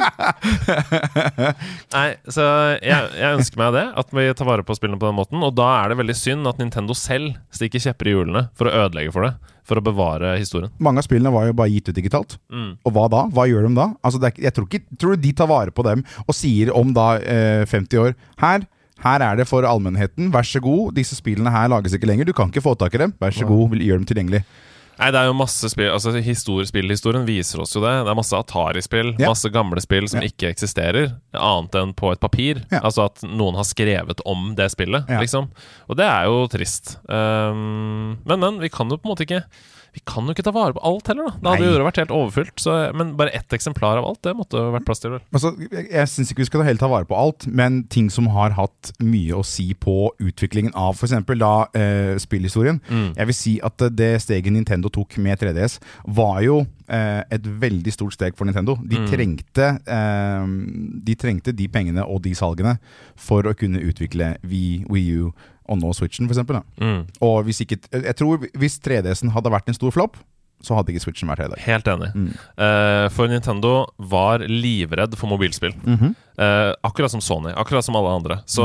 [1.96, 2.48] Nei, så
[2.83, 5.40] jeg, jeg ønsker meg det, at vi tar vare på spillene på den måten.
[5.44, 8.85] Og da er det veldig synd at Nintendo selv stikker kjepper i hjulene for å
[8.85, 9.33] ødelegge for det.
[9.68, 10.72] For å bevare historien.
[10.83, 12.35] Mange av spillene var jo bare gitt ut digitalt.
[12.51, 12.72] Mm.
[12.83, 13.20] Og hva da?
[13.31, 13.92] Hva gjør de da?
[14.03, 16.72] Altså, det er, jeg tror ikke tror du de tar vare på dem og sier
[16.75, 18.66] om da eh, 50 år Her
[19.02, 20.92] her er det for allmennheten, vær så god.
[20.94, 22.28] Disse spillene her lages ikke lenger.
[22.28, 23.14] Du kan ikke få tak i dem.
[23.22, 24.44] Vær så god, gjør dem tilgjengelig.
[25.00, 27.92] Nei, det er jo masse spill Altså histor, Spillhistorien viser oss jo det.
[28.04, 29.30] Det er masse Atari-spill, Ja.
[29.32, 30.28] masse gamle spill som Ja.
[30.28, 32.62] ikke eksisterer, annet enn på et papir.
[32.70, 32.80] Ja.
[32.84, 35.18] Altså at noen har skrevet om det spillet, Ja.
[35.18, 35.48] liksom.
[35.88, 36.98] Og det er jo trist.
[37.08, 39.44] Um, men, men, vi kan jo på en måte ikke
[39.92, 41.37] Vi kan jo ikke ta vare på alt heller, da.
[41.42, 42.55] Det hadde jo vært helt overfylt.
[42.64, 45.18] Så, men bare ett eksemplar av alt, det måtte jo vært plass til.
[45.37, 48.31] Altså, jeg jeg syns ikke vi skal helt ta vare på alt, men ting som
[48.33, 51.12] har hatt mye å si på utviklingen av f.eks.
[51.37, 52.81] da eh, spillhistorien.
[52.88, 53.11] Mm.
[53.20, 55.76] Jeg vil si at det steget Nintendo tok med 3DS,
[56.09, 58.78] var jo eh, et veldig stort steg for Nintendo.
[58.81, 59.09] De, Mm.
[59.12, 60.46] trengte, eh,
[61.05, 62.78] de trengte de pengene og de salgene
[63.16, 65.33] for å kunne utvikle Wii, Wii U
[65.72, 66.44] og nå Switchen, f.eks.
[66.78, 67.00] Mm.
[67.24, 70.20] Og hvis ikke Jeg tror hvis 3DS-en hadde vært en stor flopp,
[70.62, 71.62] så hadde ikke Switchen vært her i dag.
[71.66, 72.11] Helt enig.
[72.14, 72.28] Mm.
[72.54, 73.72] Uh, for Nintendo
[74.12, 75.74] var livredd for mobilspill.
[75.82, 76.14] Mm -hmm.
[76.38, 78.38] uh, akkurat som Sony, akkurat som alle andre.
[78.46, 78.64] Så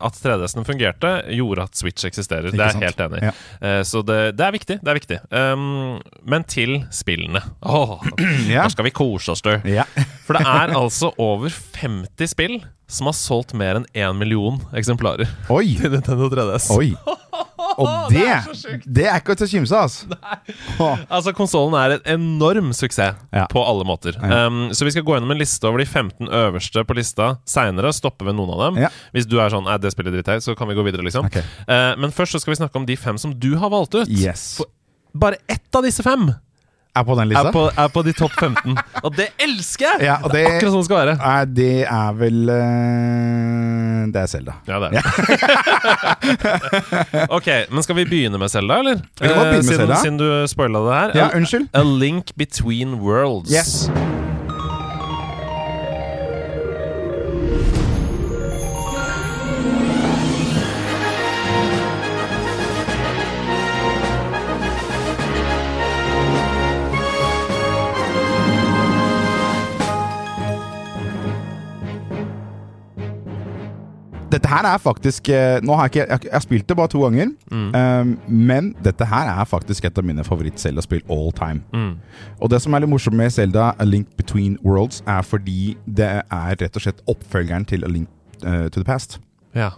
[0.00, 2.46] at 3DS-en fungerte, gjorde at Switch eksisterer.
[2.46, 2.84] Ikke det er jeg sant?
[2.84, 3.22] helt enig.
[3.22, 3.78] Ja.
[3.78, 4.78] Uh, så det, det er viktig.
[4.84, 7.40] det er viktig um, Men til spillene.
[7.62, 8.02] Oh,
[8.50, 8.62] Ja.
[8.62, 9.60] Nå skal vi kose oss, du.
[9.64, 9.84] Ja.
[10.26, 15.28] For det er altså over 50 spill som har solgt mer enn én million eksemplarer
[15.54, 15.76] Oi!
[15.80, 16.70] til Nintendo 3DS.
[16.76, 16.92] Oi!
[17.80, 18.86] Og Det det, er så sjukt.
[18.98, 20.88] det er ikke til å kimse av, altså.
[21.14, 23.44] Altså, konsollen er en enorm suksess Ja.
[23.52, 24.16] på alle måter.
[24.18, 24.46] Ja.
[24.50, 27.92] Um, så vi skal gå gjennom en liste over de 15 øverste på lista seinere.
[27.96, 28.82] Stoppe ved noen av dem.
[28.84, 28.90] Ja.
[29.14, 31.30] Hvis du er sånn Nei, det spiller dritt her, så kan vi gå videre, liksom.
[31.30, 31.38] Ok.
[31.40, 34.10] Eh, men først så skal vi snakke om de fem som du har valgt ut.
[34.10, 34.56] Yes.
[34.60, 34.68] For-
[35.14, 36.28] Bare ett av disse fem
[37.00, 38.76] Er på den er på, er på de topp 15.
[39.04, 40.06] og det elsker jeg!
[40.10, 41.14] Ja, og det, Akkurat sånn det skal være.
[41.20, 44.56] Nei, det er vel uh, det er Selda.
[44.68, 45.02] Ja, det er det.
[47.38, 49.02] ok, men skal vi begynne med Selda, eller?
[49.20, 50.00] Vi kan godt begynne med siden, Zelda.
[50.04, 51.16] siden du spoila det her.
[51.22, 53.52] Ja, A- A Link Between Worlds.
[53.54, 53.90] Yes.
[74.30, 77.02] Dette her er faktisk eh, Nå har jeg ikke Jeg, jeg spilt det bare to
[77.02, 77.32] ganger.
[77.50, 81.62] um, men dette her er faktisk et av mine favoritt-Selda-spill all time.
[81.74, 81.96] Mm.
[82.40, 86.10] Og det som er litt morsomt med Zelda A Link Between Worlds, er fordi det
[86.22, 88.08] er rett og slett oppfølgeren til A Link
[88.44, 89.20] uh, to the Past.
[89.54, 89.70] Ja.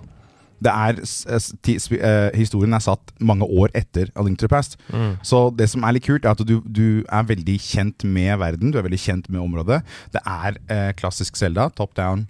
[0.62, 4.76] Det er, eh, historien er satt mange år etter A Link to the Past.
[4.92, 5.16] Mm.
[5.26, 8.70] Så det som er litt kult, er at du, du er veldig kjent med verden.
[8.70, 9.82] Du er veldig kjent med området.
[10.14, 12.28] Det er uh, klassisk Zelda, top down.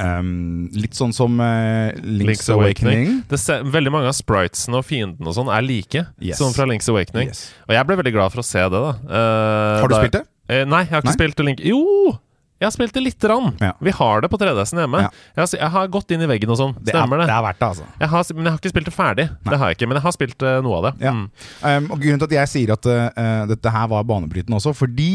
[0.00, 3.18] Um, litt sånn som uh, Link's, Awakening.
[3.28, 6.38] Det ser, veldig mange av spritesene og fiendene og sånn er like, Yes.
[6.40, 7.28] som fra Link's Awakening.
[7.34, 7.50] Yes.
[7.68, 8.94] Og jeg ble veldig glad for å se det, da.
[9.04, 10.22] Uh, Har du da- spilt det?
[10.50, 11.18] Uh, nei, jeg har ikke Nei?
[11.18, 11.82] spilt Link Jo!
[12.60, 13.54] Jeg har spilt det lite grann.
[13.56, 13.70] Ja.
[13.80, 14.98] Vi har det på 3DS-en hjemme.
[15.06, 15.08] Ja.
[15.32, 16.74] Jeg, har, jeg har gått inn i veggen og sånn.
[16.76, 17.28] Det er, Stemmer det.
[17.32, 17.86] er verdt det, altså.
[18.02, 19.26] Jeg har, men jeg har ikke spilt det ferdig.
[19.46, 20.92] Det har jeg ikke, Men jeg har spilt uh, noe av det.
[21.06, 21.14] Ja.
[21.16, 21.24] Mm.
[21.64, 25.08] Um, og Grunnen til at jeg sier at uh, dette her var banebrytende også, fordi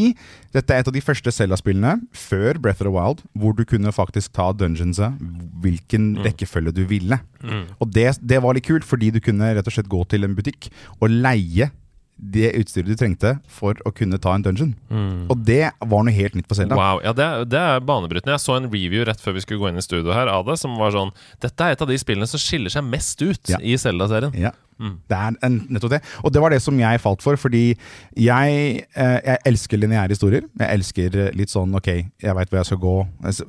[0.57, 3.93] dette er et av de første Zelda-spillene før Breath of the Wild hvor du kunne
[3.93, 5.21] faktisk ta dungeonset
[5.61, 7.21] hvilken rekkefølge du ville.
[7.45, 7.65] Mm.
[7.77, 10.33] Og det, det var litt kult, fordi du kunne rett og slett gå til en
[10.33, 11.69] butikk og leie
[12.15, 14.71] det utstyret du trengte for å kunne ta en dungeon.
[14.89, 15.25] Mm.
[15.29, 16.77] Og det var noe helt nytt på Zelda.
[16.79, 18.37] Wow, ja det, det er banebrytende.
[18.37, 20.55] Jeg så en review rett før vi skulle gå inn i studio her av det,
[20.61, 21.11] som var sånn
[21.43, 23.59] Dette er et av de spillene som skiller seg mest ut Ja.
[23.59, 24.31] i Zelda-serien.
[24.39, 24.53] Ja.
[24.79, 24.95] Mm.
[25.07, 26.01] Det er en, nettopp det.
[26.23, 27.77] Og det var det som jeg falt for, fordi
[28.19, 30.43] jeg, eh, jeg elsker lineære historier.
[30.59, 31.87] Jeg elsker litt sånn ok,
[32.23, 32.95] jeg veit hvor jeg skal gå.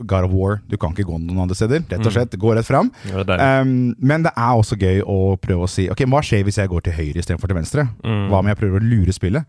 [0.07, 1.83] God of War, du kan ikke gå noen andre steder.
[1.91, 2.93] Rett og slett, gå rett fram.
[3.11, 3.39] Ja, det.
[3.43, 6.71] Um, men det er også gøy å prøve å si Ok, hva skjer hvis jeg
[6.71, 7.89] går til høyre istedenfor til venstre?
[8.05, 8.29] Mm.
[8.31, 9.45] Hva om jeg prøver å lure spillet?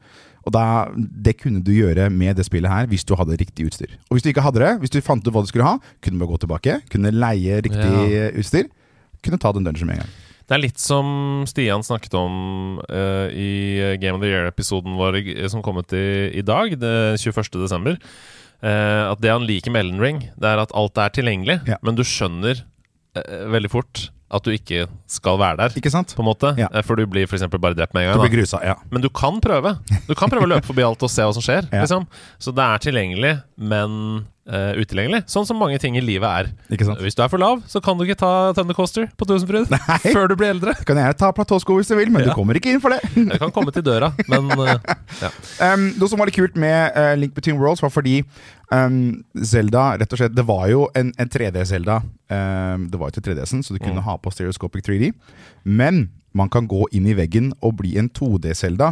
[0.47, 3.97] Og da, Det kunne du gjøre med det spillet her hvis du hadde riktig utstyr.
[4.07, 6.15] Og hvis du ikke hadde det, hvis du fant ut hva du skulle ha, kunne
[6.15, 8.29] du bare gå tilbake, kunne leie riktig Ja.
[8.31, 8.69] utstyr,
[9.25, 10.15] kunne ta den dungeon med en gang.
[10.47, 15.19] Det er litt som Stian snakket om uh, i Game of the Year-episoden vår
[15.51, 16.05] som kom ut i,
[16.39, 17.49] i dag, det 21.
[17.59, 17.97] desember.
[18.57, 21.75] Eh, at det han liker med Ellen Ring, det er at alt er tilgjengelig, Ja.
[21.85, 22.63] men du skjønner
[23.17, 25.75] uh, veldig fort at du ikke skal være der.
[25.79, 26.11] Ikke sant?
[26.17, 26.67] På en måte Ja.
[26.83, 28.17] For du blir for eksempel bare drept med en gang.
[28.19, 28.75] Du blir grusa, ja.
[28.91, 29.77] Men du kan prøve.
[30.07, 31.69] Du kan prøve å løpe forbi alt og se hva som skjer.
[31.71, 32.07] Liksom.
[32.39, 35.23] Så det er tilgjengelig, men eh, utilgjengelig.
[35.29, 36.49] Sånn som mange ting i livet er.
[36.73, 36.99] Ikke sant?
[37.03, 39.67] Hvis du er for lav, så kan du ikke ta Thundercoaster på Tusenfryd
[40.15, 40.73] før du blir eldre.
[40.79, 42.31] Du kan gjerne ta platåsko hvis du vil, men Ja.
[42.31, 43.01] du kommer ikke inn for det.
[43.33, 44.75] Jeg kan komme til døra, men uh,
[45.23, 45.31] ja.
[45.73, 48.21] Um, noe som var litt kult med uh, Link Between Worlds, var fordi
[48.71, 52.01] um, Zelda rett og slett, Det var jo en, en 3D-Zelda.
[52.31, 54.05] Um, det var jo til 3DS-en, så du kunne Mm.
[54.09, 55.11] ha på stereoscopic 3D.
[55.63, 58.91] Men man kan gå inn i veggen og bli en 2D-Zelda.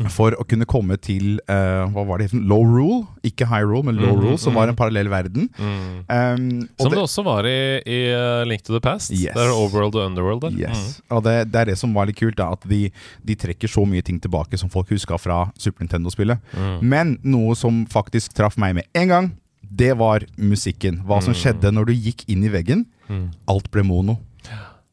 [0.00, 0.08] Mm.
[0.10, 2.40] For å kunne komme til uh, hva var det, het?
[2.50, 5.48] low rule, ikke high rule, men low Mhm, rule, som var en parallell verden.
[5.58, 6.04] mm.
[6.08, 9.12] Um, og Som det det- også var i, i eh, Link to the Past.
[9.12, 9.34] Yes.
[9.34, 10.50] Det er Overworld og Underworld der.
[10.68, 11.00] Yes.
[11.10, 12.90] Og det, det er det som var litt kult, da, at de,
[13.24, 16.38] de trekker så mye ting tilbake som folk huska fra Super Nintendo-spillet.
[16.58, 16.82] Mm.
[16.82, 19.30] Men noe som faktisk traff meg med en gang,
[19.74, 21.00] det var musikken.
[21.06, 21.38] Hva som Mm.
[21.40, 22.86] skjedde når du gikk inn i veggen.
[23.08, 23.30] Mm.
[23.48, 24.18] Alt ble mono.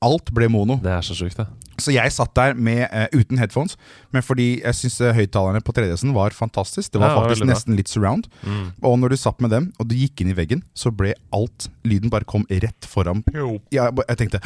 [0.01, 0.79] Alt ble mono.
[0.81, 1.47] Det er så sjukt, det.
[1.81, 3.77] Så jeg satt der med, uh, uten headphones,
[4.13, 6.91] men fordi jeg syns høyttalerne på 3DS-en var fantastisk.
[6.93, 8.29] Det var Ja, det var faktisk nesten litt surround.
[8.45, 8.71] Mm.
[8.85, 11.69] Og når du satt med dem, og du gikk inn i veggen, så ble alt
[11.87, 13.23] Lyden bare kom rett foran.
[13.33, 14.41] Jeg, jeg tenkte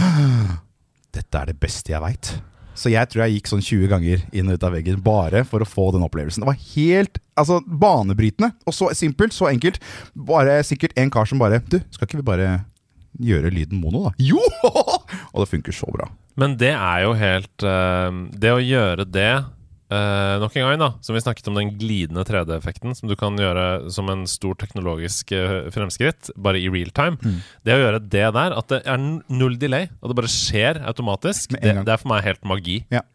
[1.16, 2.36] Dette er det beste jeg veit.
[2.76, 5.64] Så jeg tror jeg gikk sånn 20 ganger inn og ut av veggen bare for
[5.64, 6.44] å få den opplevelsen.
[6.44, 8.52] Det var helt altså, banebrytende.
[8.68, 9.80] Og så simpelt, så enkelt.
[10.28, 12.50] Bare sikkert en kar som bare Du, skal ikke vi bare
[13.22, 14.14] gjøre lyden mono, da?
[14.20, 14.40] Jo!
[15.34, 16.10] Og det funker så bra.
[16.40, 20.90] Men det er jo helt uh, Det å gjøre det uh, nok en gang, da,
[21.06, 25.32] som vi snakket om den glidende 3D-effekten, som du kan gjøre som en stor teknologisk
[25.32, 27.16] uh, fremskritt, bare i real time.
[27.24, 27.38] Mm.
[27.64, 31.56] Det å gjøre det der, at det er null delay, og det bare skjer automatisk,
[31.56, 32.82] det, det er for meg helt magi.
[32.94, 33.06] Ja.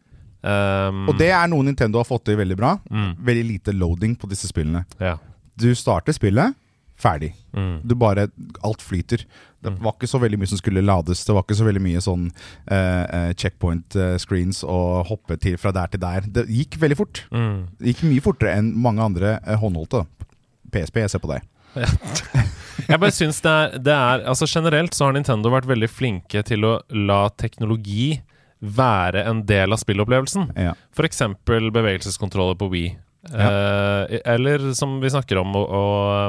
[0.41, 2.71] Um, Og det er noe Nintendo har fått til veldig bra.
[2.89, 4.81] mm, Veldig lite loading på disse spillene.
[4.97, 5.19] Ja.
[5.61, 6.55] Du starter spillet,
[7.01, 7.31] ferdig.
[7.57, 7.79] Mm.
[7.89, 8.27] Du bare,
[8.63, 9.25] Alt flyter.
[9.61, 9.79] Det Mm.
[9.83, 11.23] var ikke så veldig mye som skulle lades.
[11.25, 12.31] Det var ikke så veldig mye sånn
[12.71, 16.21] eh, eh, checkpoint eh, screens og hoppe til fra der til der.
[16.25, 17.23] Det gikk veldig fort.
[17.31, 17.67] Mm.
[17.77, 20.05] Det gikk mye fortere enn mange andre håndholdte.
[20.71, 21.45] PSP, jeg ser på deg.
[22.89, 26.41] Jeg bare syns det er, det er Altså Generelt så har Nintendo vært veldig flinke
[26.43, 28.17] til å la teknologi
[28.61, 30.49] være en del av spillopplevelsen.
[30.59, 30.73] Ja.
[30.97, 31.21] F.eks.
[31.47, 32.91] bevegelseskontroller på Wii.
[33.29, 35.81] Eh, eller som vi snakker om, å, å,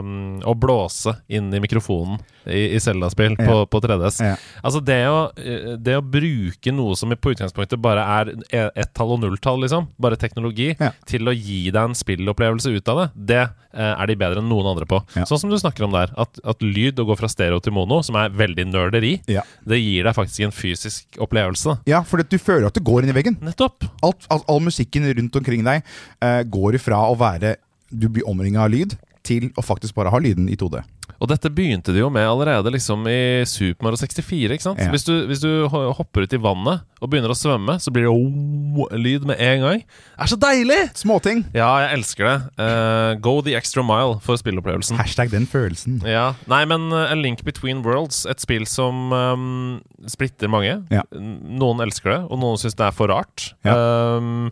[0.03, 3.65] um, å blåse inn i mikrofonen i, i Zelda-spill på, Ja.
[3.67, 4.19] på 3DS.
[4.21, 4.35] Ja.
[4.63, 9.15] Altså det å, eh, det å bruke noe som på utgangspunktet bare er e- ett-tall
[9.17, 10.93] og nulltall, liksom, bare teknologi, Ja.
[11.09, 13.43] til å gi deg en spillopplevelse ut av det, det
[13.75, 15.01] er de bedre enn noen andre på.
[15.17, 15.25] Ja.
[15.29, 18.03] Sånn som du snakker om der, at, at lyd, å gå fra stereo til mono,
[18.07, 19.43] som er veldig nerderi, Ja.
[19.65, 21.79] det gir deg faktisk en fysisk opplevelse.
[21.89, 23.39] Ja, for du føler at du går inn i veggen.
[23.43, 23.87] Nettopp!
[24.03, 25.83] Alt, all, all musikken rundt omkring deg
[26.23, 27.57] uh, går ifra å være
[27.93, 30.81] Du blir omringa av lyd, til å faktisk bare ha lyden i 2D.
[31.21, 34.55] Og dette begynte de jo med allerede liksom i Super Mario 64.
[34.57, 34.81] ikke sant?
[34.83, 34.91] Ja.
[34.93, 38.13] Hvis, du, hvis du hopper ut i vannet og begynner å svømme, så blir det
[38.15, 39.85] oh, lyd med en gang.
[39.85, 40.81] Det er så deilig!
[40.99, 41.45] Småting.
[41.57, 42.37] Ja, jeg elsker det.
[42.59, 45.01] Uh, go the extra mile for spillopplevelsen.
[45.01, 46.01] Hashtag den følelsen.
[46.07, 50.79] Ja, Nei, men uh, A Link Between Worlds, et spill som um, splitter mange.
[50.95, 51.07] Ja.
[51.13, 53.53] Noen elsker det, og noen syns det er for rart.
[53.67, 53.77] Ja.
[54.19, 54.49] Um,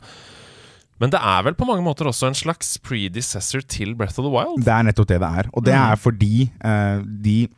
[1.01, 4.33] men det er vel på mange måter også en slags predecessor til Breath of the
[4.35, 4.63] Wild?
[4.65, 5.49] Det er nettopp det det er.
[5.55, 5.93] Og det Mm.
[5.93, 7.49] er fordi uh, de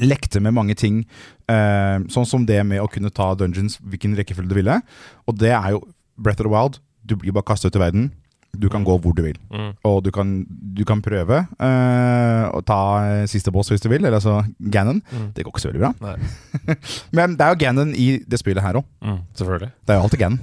[0.00, 1.04] lekte med mange ting.
[1.48, 4.80] uh, sånn som det med å kunne ta dungeons hvilken rekkefølge du ville.
[5.28, 5.82] Og det er jo
[6.18, 6.78] Breath of the Wild.
[7.06, 8.12] Du blir bare kastet ut i verden.
[8.56, 9.36] Du kan gå hvor du vil.
[9.52, 9.72] Mm.
[9.88, 14.00] Og du kan, du kan prøve uh, å ta eh, siste boss hvis du vil,
[14.00, 14.38] eller altså
[14.72, 15.02] Ganon.
[15.10, 15.26] Mm.
[15.36, 16.14] Det går ikke så veldig bra.
[17.16, 18.86] Men det er jo Ganon i det spillet her òg.
[19.04, 19.70] Mm, selvfølgelig.
[19.84, 20.40] Det er jo alltid Ganon.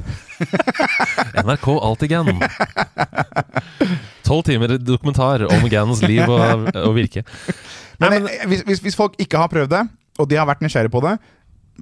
[1.43, 2.39] NRK alltid Ganon
[4.27, 7.25] Tolv timer dokumentar om Ganons liv og, og virke.
[7.99, 9.83] Nei, Men, men, eh, hvis, hvis, hvis folk ikke har prøvd det,
[10.21, 11.17] og de har vært nysgjerrige på det,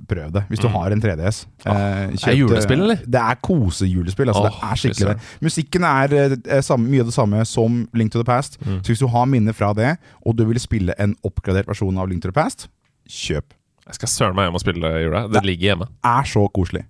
[0.08, 0.44] prøv det.
[0.50, 0.74] Hvis du Mm.
[0.74, 1.46] har en 3DS.
[1.66, 2.96] Ah, Eh, er julespill, eller?
[2.96, 4.28] Det er kosejulespill.
[4.28, 5.20] Altså, oh, det er skikkelig det.
[5.42, 8.58] Musikken er er samme, mye av det samme som Link to the Past.
[8.66, 8.80] Mm.
[8.84, 12.08] Så hvis du har minner fra det, og du vil spille en oppgradert versjon av
[12.08, 12.68] Link to the Past,
[13.10, 13.54] kjøp.
[13.92, 15.26] Jeg skal søren meg hjem og spille det i jula.
[15.32, 15.88] Det ligger hjemme.
[16.08, 16.86] Er så koselig.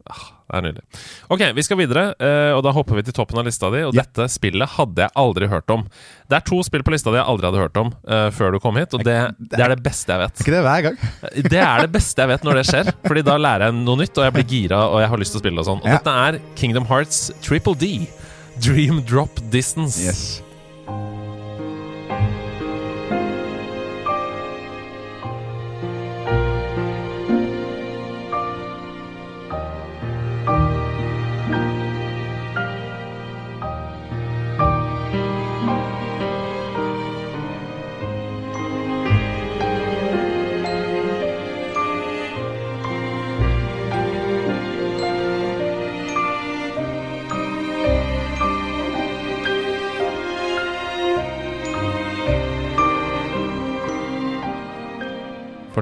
[0.51, 0.83] Det er nydelig.
[1.31, 3.81] Ok, vi skal videre, eh, og da hopper vi til toppen av lista di.
[3.87, 4.03] Og Ja.
[4.03, 5.85] dette spillet hadde jeg aldri hørt om.
[6.29, 8.59] Det er to spill på lista di jeg aldri hadde hørt om uh, før du
[8.59, 10.43] kom hit, og det, det er det beste jeg vet.
[10.43, 10.97] Ikke det hver gang?
[11.49, 12.91] Det er det beste jeg vet når det skjer.
[13.07, 15.39] Fordi da lærer jeg noe nytt, og jeg blir gira og jeg har lyst til
[15.39, 15.81] å spille og sånn.
[15.81, 15.97] Og Ja.
[15.97, 18.07] dette er Kingdom Hearts Triple D.
[18.59, 20.03] Dream Drop Distance.
[20.03, 20.41] Yes.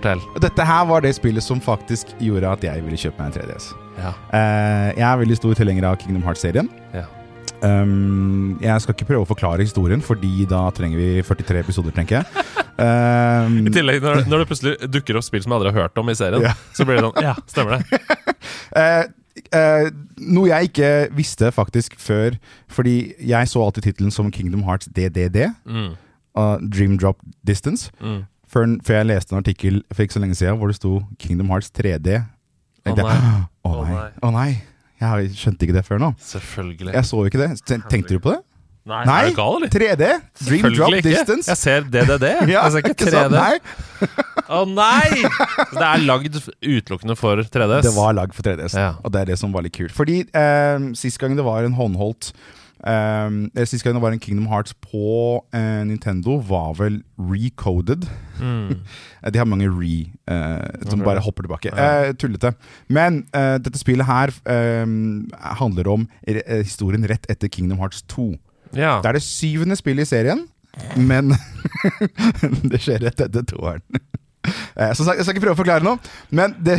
[0.10, 0.42] Fortell.
[0.44, 3.70] Dette her var det spillet som faktisk gjorde at jeg ville kjøpe meg en 3DS.
[4.00, 4.12] Ja.
[4.34, 6.70] Uh, jeg er veldig stor tilhenger av Kingdom Hearts-serien.
[6.96, 7.06] Ja.
[7.60, 12.22] Um, jeg skal ikke prøve å forklare historien, Fordi da trenger vi 43 episoder, tenker
[12.22, 12.46] jeg.
[12.80, 15.98] Um, I tillegg, når, når det plutselig dukker opp spill som jeg aldri har hørt
[16.00, 16.54] om i serien, Ja.
[16.72, 18.00] så blir det sånn Ja, stemmer det.
[18.72, 19.04] uh,
[19.56, 19.88] Uh,
[20.20, 22.36] noe jeg ikke visste faktisk før,
[22.72, 25.94] fordi jeg så alltid tittelen som Kingdom Hearts DDD, Mm,
[26.38, 28.22] uh, Dream Drop Distance, mm.
[28.50, 31.52] Før, før jeg leste en artikkel for ikke så lenge siden hvor det sto Kingdom
[31.54, 32.20] Hearts 3D.
[32.20, 33.16] Å oh, nei.
[33.16, 34.04] Å oh, nei.
[34.26, 34.50] Oh, nei.
[35.00, 36.14] Jeg skjønte ikke det før nå.
[36.20, 36.94] Selvfølgelig.
[36.98, 37.52] Jeg så jo ikke det.
[37.88, 38.42] Tenkte du på det?
[38.90, 39.18] Nei, Nei.
[39.22, 39.70] er du gal, eller?
[39.70, 40.06] 3D?
[40.48, 41.04] Dream Drop ikke.
[41.12, 41.50] Distance?
[41.52, 42.26] Jeg ser DDD.
[42.50, 43.36] Ja, jeg ser ikke ikke sant?
[43.36, 43.38] 3D.
[43.38, 44.08] Nei,
[44.58, 45.20] Å nei!
[45.76, 47.84] Det er lagd utelukkende for 3DS.
[47.86, 48.88] det var lagd for 3DS, Ja.
[49.04, 49.94] og det er det som var litt kult.
[49.94, 52.32] Fordi eh, sist gang det var en håndholdt
[52.86, 58.08] eller Sist gang det var en Kingdom Hearts på uh, Nintendo, var vel recoded.
[58.40, 58.80] Mm.
[59.20, 59.96] Eh, De har mange re
[60.32, 61.06] uh, som okay.
[61.06, 61.72] bare hopper tilbake.
[61.76, 62.10] Ja.
[62.10, 62.54] Uh, tullete.
[62.88, 64.86] Men dette spillet her eh,
[65.60, 66.06] handler om
[66.48, 68.32] historien rett etter Kingdom Hearts 2.
[68.78, 69.00] Ja.
[69.04, 70.46] Det er det syvende spillet i serien,
[70.96, 71.34] men
[72.72, 73.84] det skjer rett etter toeren.
[74.96, 76.00] Så jeg skal ikke prøve å forklare noe,
[76.32, 76.78] men det,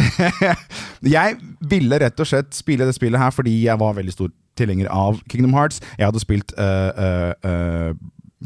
[1.04, 4.90] jeg ville rett og slett spille det spillet her fordi jeg var veldig stor tilhenger
[4.92, 5.81] av Kingdom Hearts.
[5.99, 7.94] Jeg hadde spilt uh, uh,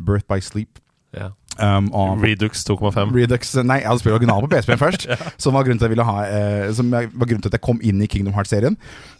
[0.07, 0.81] Birth by Sleep.
[1.17, 1.35] ja.
[1.61, 1.89] Um,
[2.23, 3.15] Redux 2,5.
[3.15, 5.09] Redux Nei, jeg hadde spilt originalen på PSP først.
[5.43, 7.65] Som var grunnen til at jeg ville ha eh, Som var grunnen til at jeg
[7.67, 8.75] kom inn i Kingdom Hearts-serien.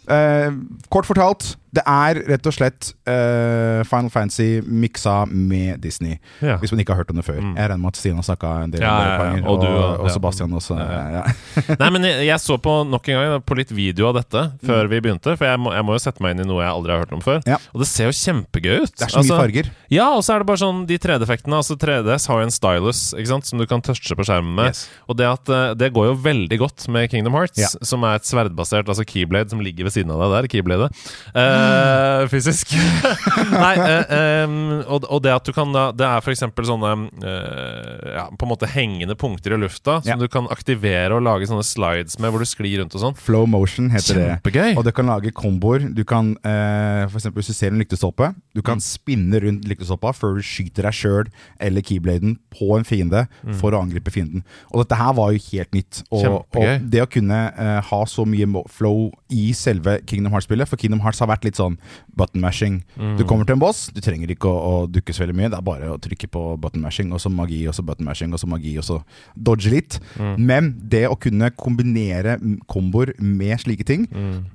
[0.05, 0.51] Eh,
[0.93, 6.19] kort fortalt, det er rett og slett eh, Final Fantasy miksa med Disney.
[6.45, 6.59] Ja.
[6.61, 7.39] Hvis man ikke har hørt om det før.
[7.41, 7.55] Mm.
[7.57, 9.47] Jeg regner med at Stina snakka en del Ja, om det ja, ja.
[9.49, 10.13] Og og, og- og ja.
[10.13, 10.77] Sebastian også.
[10.77, 11.75] Ja, Ja, ja.
[11.81, 14.67] Nei, men jeg, jeg så på nok en gang på litt video av dette Mm.
[14.69, 15.33] før vi begynte.
[15.39, 17.13] For jeg må, jeg må jo sette meg inn i noe jeg aldri har hørt
[17.17, 17.41] om før.
[17.49, 17.57] Ja.
[17.73, 18.93] Og det ser jo kjempegøy ut.
[18.93, 19.69] Det er så mye Altså, farger.
[19.93, 21.59] Ja, og så er det bare sånn de 3D-effektene.
[21.59, 24.55] Altså 3DS DS har jo en stylus ikke sant, som du kan touche på skjermen
[24.57, 24.71] med.
[24.73, 24.85] Yes.
[25.09, 27.69] Og det, at, eh, det går jo veldig godt med Kingdom Hearts, Ja.
[27.85, 30.47] som er et sverdbasert altså keyblade som ligger ved siden av deg der.
[30.55, 30.89] Keybladet.
[31.35, 32.73] Eh, fysisk.
[33.55, 34.55] Nei, uh, um,
[34.87, 36.41] og, og det at du kan da Det er f.eks.
[36.67, 40.17] sånne uh, ja, på en måte hengende punkter i lufta som Ja.
[40.19, 43.17] du kan aktivere og lage sånne slides med, hvor du sklir rundt og sånn.
[43.19, 44.27] Flow motion heter det.
[44.41, 44.75] Kjempegøy!
[44.79, 45.85] Og du kan lage komboer.
[45.95, 50.39] Du kan, uh, eksempel hvis du ser en lyktestolpe, du kan spinne rundt lyktestolpa før
[50.39, 51.29] du skyter deg sjøl
[51.61, 53.25] eller keybladen på en fiende
[53.59, 54.43] for å angripe fienden.
[54.71, 56.03] Og dette her var jo helt nytt.
[56.11, 60.77] Og, og det å kunne uh, ha så mye flow i selve Kingdom Hearts-spillet For
[60.77, 61.77] Kingdom Hearts har vært litt sånn
[62.15, 62.83] button mashing.
[63.17, 65.49] Du kommer til en boss, du trenger ikke å, å dukke så veldig mye.
[65.51, 68.33] Det er bare å trykke på button mashing, og så magi, og så button mashing,
[68.35, 69.01] og så magi, og så
[69.35, 69.99] dodge litt.
[70.37, 74.05] Men det å kunne kombinere mm, komboer med slike ting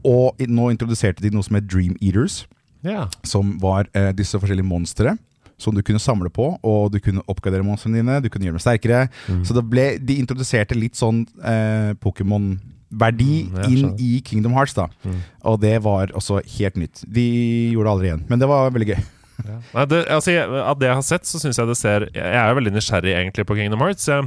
[0.07, 2.45] Og nå introduserte de noe som het Dream Eaters,
[2.81, 3.11] Yeah.
[3.29, 5.13] som var uh, disse forskjellige monstre.
[5.61, 8.19] Som du kunne samle på, og du kunne oppgradere monstrene dine.
[8.25, 9.03] Du kunne gjøre dem sterkere.
[9.45, 14.75] Så det ble, de introduserte litt sånn eh, Pokémon-verdi Mm, inn i Kingdom Hearts.
[14.75, 14.89] da
[15.45, 17.05] Og det var også helt nytt.
[17.07, 17.25] De
[17.75, 19.03] gjorde det aldri igjen, men det var veldig gøy.
[19.75, 22.35] Nei, det, altså, jeg, av det jeg har sett, så syns jeg det ser Jeg
[22.37, 24.09] er jo veldig nysgjerrig egentlig på Kingdom Hearts.
[24.11, 24.27] Jeg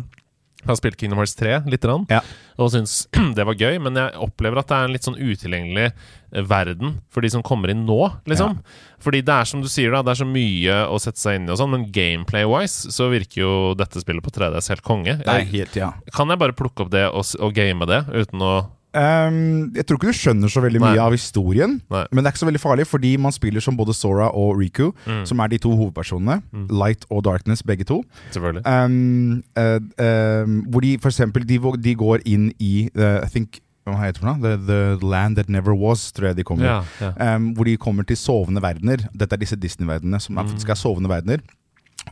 [0.65, 2.21] har spilt Kingdom Hearts 3 lite grann, Ja.
[2.58, 5.86] og syns det var gøy, men jeg opplever at det er en litt sånn utilgjengelig
[5.89, 7.99] eh, verden for de som kommer inn nå,
[8.30, 8.60] liksom.
[9.04, 11.49] Fordi det er som du sier, da, det er så mye å sette seg inn
[11.49, 15.17] i og sånn, men gameplay-wise så virker jo dette spillet på 3DS helt konge.
[15.23, 18.41] Det er helt, ja kan jeg bare plukke opp det og, og game det uten
[18.45, 18.54] å
[18.93, 22.03] Ehm, jeg tror ikke du skjønner så veldig mye av historien, Nei.
[22.12, 24.91] men det er ikke så veldig farlig, fordi man spiller som både Sora og Riku,
[25.08, 25.25] Mm.
[25.25, 26.41] som er de to hovedpersonene.
[26.69, 28.03] Light og Darkness, begge to.
[28.38, 33.60] Um, uh, um, hvor de for eksempel de, de går inn i uh, I think,
[33.86, 34.41] Hva heter det?
[34.41, 36.63] The, the Land That Never Was, tror jeg de kommer.
[36.65, 36.84] Ja,
[37.17, 37.36] ja.
[37.36, 39.10] Um, hvor de kommer til sovende verdener.
[39.12, 40.49] Dette er disse Disney-verdenene som er, Mm.
[40.53, 41.39] faktisk er sovende verdener.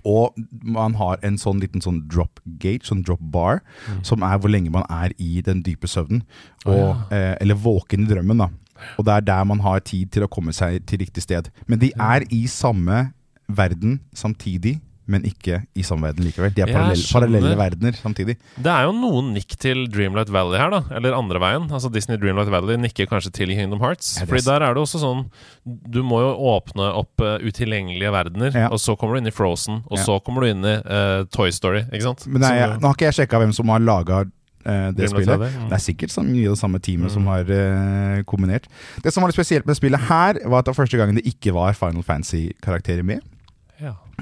[0.08, 3.62] Og man har en sånn liten sånn drop gate, sånn drop bar,
[4.08, 6.24] som er hvor lenge man er i den dype søvnen.
[6.66, 6.96] Og, oh, ja.
[7.18, 8.50] eh, eller våken i drømmen, da.
[8.98, 11.52] Og det er der man har tid til å komme seg til riktig sted.
[11.70, 13.12] Men de er i samme
[13.52, 14.80] verden samtidig,
[15.12, 16.54] men ikke i samme verden likevel.
[16.56, 18.38] De er parallelle, parallelle verdener samtidig.
[18.58, 20.82] Det er jo noen nikk til Dreamlight Valley her, da.
[20.98, 21.68] Eller andre veien.
[21.72, 24.16] Altså Disney Dreamlight Valley nikker kanskje til Kingdom Hearts.
[24.22, 25.26] Ja, Fordi der er det også sånn
[25.66, 28.70] Du må jo åpne opp uh, utilgjengelige verdener, Ja.
[28.74, 30.06] og så kommer du inn i Frozen, og Ja.
[30.08, 32.26] så kommer du inn i uh, Toy Story, ikke sant?
[32.28, 34.24] Men nei, Som nå har ikke jeg sjekka hvem som har laga
[34.62, 35.40] det Dreamlight spillet.
[35.40, 35.70] Valley, mm.
[35.70, 38.68] Det er sikkert mye av det samme teamet som har eh, kombinert.
[39.02, 41.26] Det som var litt spesielt med spillet her, var at det var første gangen det
[41.30, 43.22] ikke var Final Fantasy-karakterer med.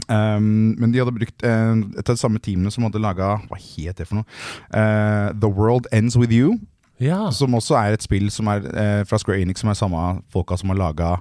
[0.10, 3.58] Um, men de hadde brukt uh, et av de samme teamene som hadde laga Hva
[3.60, 4.28] het det for noe?
[4.73, 6.58] Uh, The World Ends With You.
[6.99, 7.30] ja.
[7.32, 10.58] Som også er et spill som er uh, fra Square Enix, som er samme folka
[10.58, 11.15] som har laga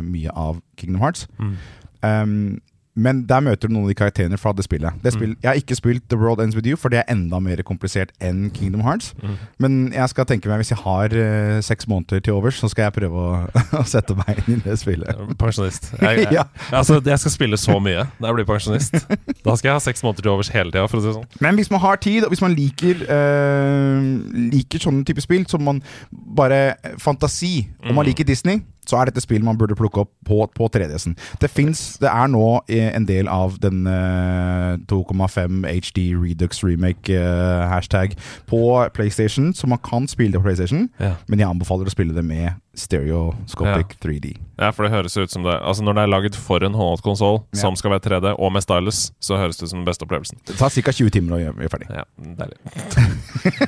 [0.00, 1.26] mye av Kingdom Hearts.
[1.38, 1.56] Mm.
[2.00, 2.60] Um,
[2.96, 4.92] men der møter du noen av de karakterene fra det spillet.
[5.04, 7.38] Det spill, Jeg har ikke spilt The World Ends With You, for det er enda
[7.40, 9.12] mer komplisert enn Kingdom Hearts.
[9.22, 9.36] Mm.
[9.62, 12.88] Men jeg skal tenke meg hvis jeg har uh, seks måneder til overs, så skal
[12.88, 13.30] jeg prøve å,
[13.80, 15.22] å sette meg inn i det spillet.
[15.38, 15.92] Pensjonist.
[16.00, 16.44] Jeg, jeg, Ja.
[16.72, 18.98] altså, jeg skal spille så mye da jeg blir pensjonist.
[19.46, 21.28] Da skal jeg ha seks måneder til overs hele tida, si sånn.
[21.40, 24.02] Men hvis man har tid, og hvis man liker uh,
[24.50, 28.08] Liker sånne type spill som man bare Fantasi, og man Mm.
[28.10, 31.14] liker Disney, så er dette spill man burde plukke opp på, på 3DS-en.
[31.42, 37.14] Det fins det er nå eh, en del av den eh, 2,5 HD Redux remake
[37.14, 38.16] eh,
[38.50, 38.62] på
[38.94, 41.14] PlayStation, så man kan spille det på PlayStation, Ja.
[41.28, 44.36] men jeg anbefaler å spille det med stereoscopic 3D.
[44.60, 47.44] ja, for det høres ut som det Altså Når det er laget for en håndholdt
[47.54, 47.60] Ja.
[47.60, 50.38] som skal være 3D, og med stylus, så høres det ut som den beste opplevelsen.
[50.46, 50.92] Det tar ca.
[50.92, 51.88] 20 timer å gjøre ferdig.
[51.90, 52.04] Ja,
[52.38, 52.58] deilig.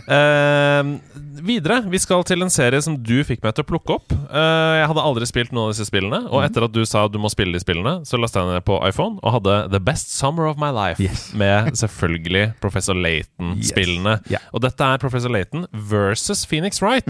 [0.08, 1.00] uh,
[1.52, 4.12] videre, vi skal til en serie som du fikk meg til å plukke opp.
[4.30, 7.18] Uh, jeg hadde aldri spilt noen av disse spillene, og etter at du sa du
[7.22, 10.46] må spille de spillene, så lastet jeg ned på iPhone og hadde The Best Summer
[10.50, 11.32] of My Life Yes.
[11.34, 14.18] med selvfølgelig Professor Laton-spillene.
[14.26, 14.30] Yes.
[14.36, 14.46] Yeah.
[14.52, 17.08] Og dette er Professor Laton versus Phoenix Wright.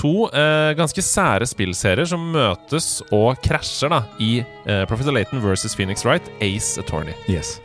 [0.00, 5.74] To uh, ganske sære spillserier som møtes og krasjer da i uh, Professor Laton versus
[5.74, 7.18] Phoenix Wright, Ace Attorney.
[7.26, 7.58] Yes.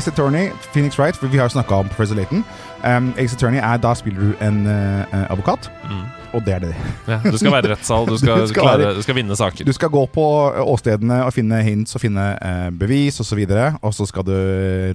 [0.00, 2.44] Ace Attorney, Phoenix Wright, for vi har jo snakka om Professor Laton.
[2.84, 5.70] Um, Ace Attorney er da spiller du en uh, advokat.
[5.84, 6.19] Mm.
[6.36, 6.72] Og det er det.
[7.10, 9.36] Ja, du skal være i rettssal, du skal, Du skal klare, være- du skal vinne
[9.38, 9.66] saker.
[9.66, 10.24] Du skal gå på
[10.62, 14.24] åstedene og finne hints og finne eh, bevis osv., og, så videre, og så skal
[14.26, 14.32] du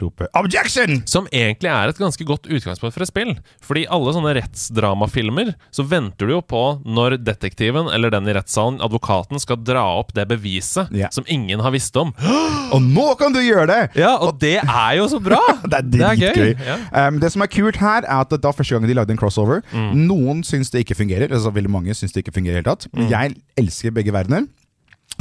[0.02, 1.02] rope 'objection'!
[1.08, 3.32] Som egentlig er et ganske godt utgangspunkt for et spill.
[3.64, 8.82] Fordi alle sånne rettsdramafilmer, så venter du jo på når detektiven eller den i rettssalen,
[8.84, 11.10] advokaten, skal dra opp det beviset yeah.
[11.16, 12.12] som ingen har visst om.
[12.76, 13.82] Og nå kan du gjøre det!
[14.02, 15.40] Ja, og det er jo så bra!
[15.66, 16.52] Det er dritgøy.
[16.66, 17.08] Ja.
[17.08, 19.62] Um, det som er kult her, er at da første gang de lagde en crossover
[19.76, 20.06] Mm.
[20.08, 21.25] Noen syns det ikke fungerer.
[21.32, 22.88] Altså Veldig mange syns det ikke fungerer i det hele tatt.
[22.94, 23.10] Mm.
[23.10, 24.46] Jeg elsker begge verdener.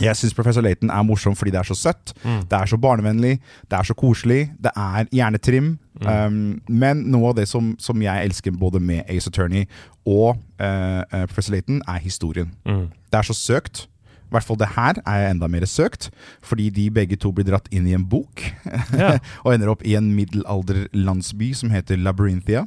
[0.01, 2.13] Jeg syns Professor Laton er morsom fordi det er så søtt.
[2.25, 2.43] Mm.
[2.51, 3.39] Det er så barnevennlig,
[3.71, 5.77] det er så koselig, det er hjernetrim.
[6.03, 6.09] Mm.
[6.09, 9.69] Um, men noe av det som, som jeg elsker både med Ace Attorney
[10.05, 12.51] og uh, Professor Laton, er historien.
[12.67, 12.89] Mm.
[13.13, 13.87] Det er så søkt.
[14.25, 16.09] I hvert fall det her er enda mer søkt,
[16.43, 18.43] fordi de begge to blir dratt inn i en bok.
[18.95, 19.19] Yeah.
[19.43, 22.65] og ender opp i en middelalderlandsby som heter Labyrinthia.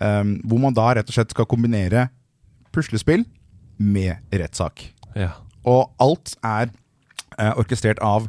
[0.00, 2.08] Um, hvor man da rett og slett skal kombinere
[2.74, 3.24] puslespill
[3.78, 4.88] med rettssak.
[5.18, 5.32] Ja.
[5.64, 6.68] Og alt er
[7.38, 8.28] eh, orkestrert av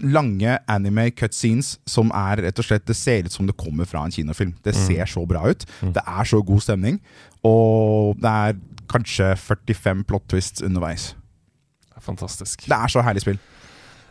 [0.00, 4.04] lange anime cutscenes som er rett og slett Det ser ut som det kommer fra
[4.06, 4.54] en kinofilm.
[4.64, 5.66] Det ser så bra ut.
[5.82, 7.00] Det er så god stemning.
[7.44, 8.56] Og det er
[8.90, 11.14] kanskje 45 plot twists underveis.
[12.00, 12.66] Fantastisk.
[12.68, 13.38] Det er så herlig spill.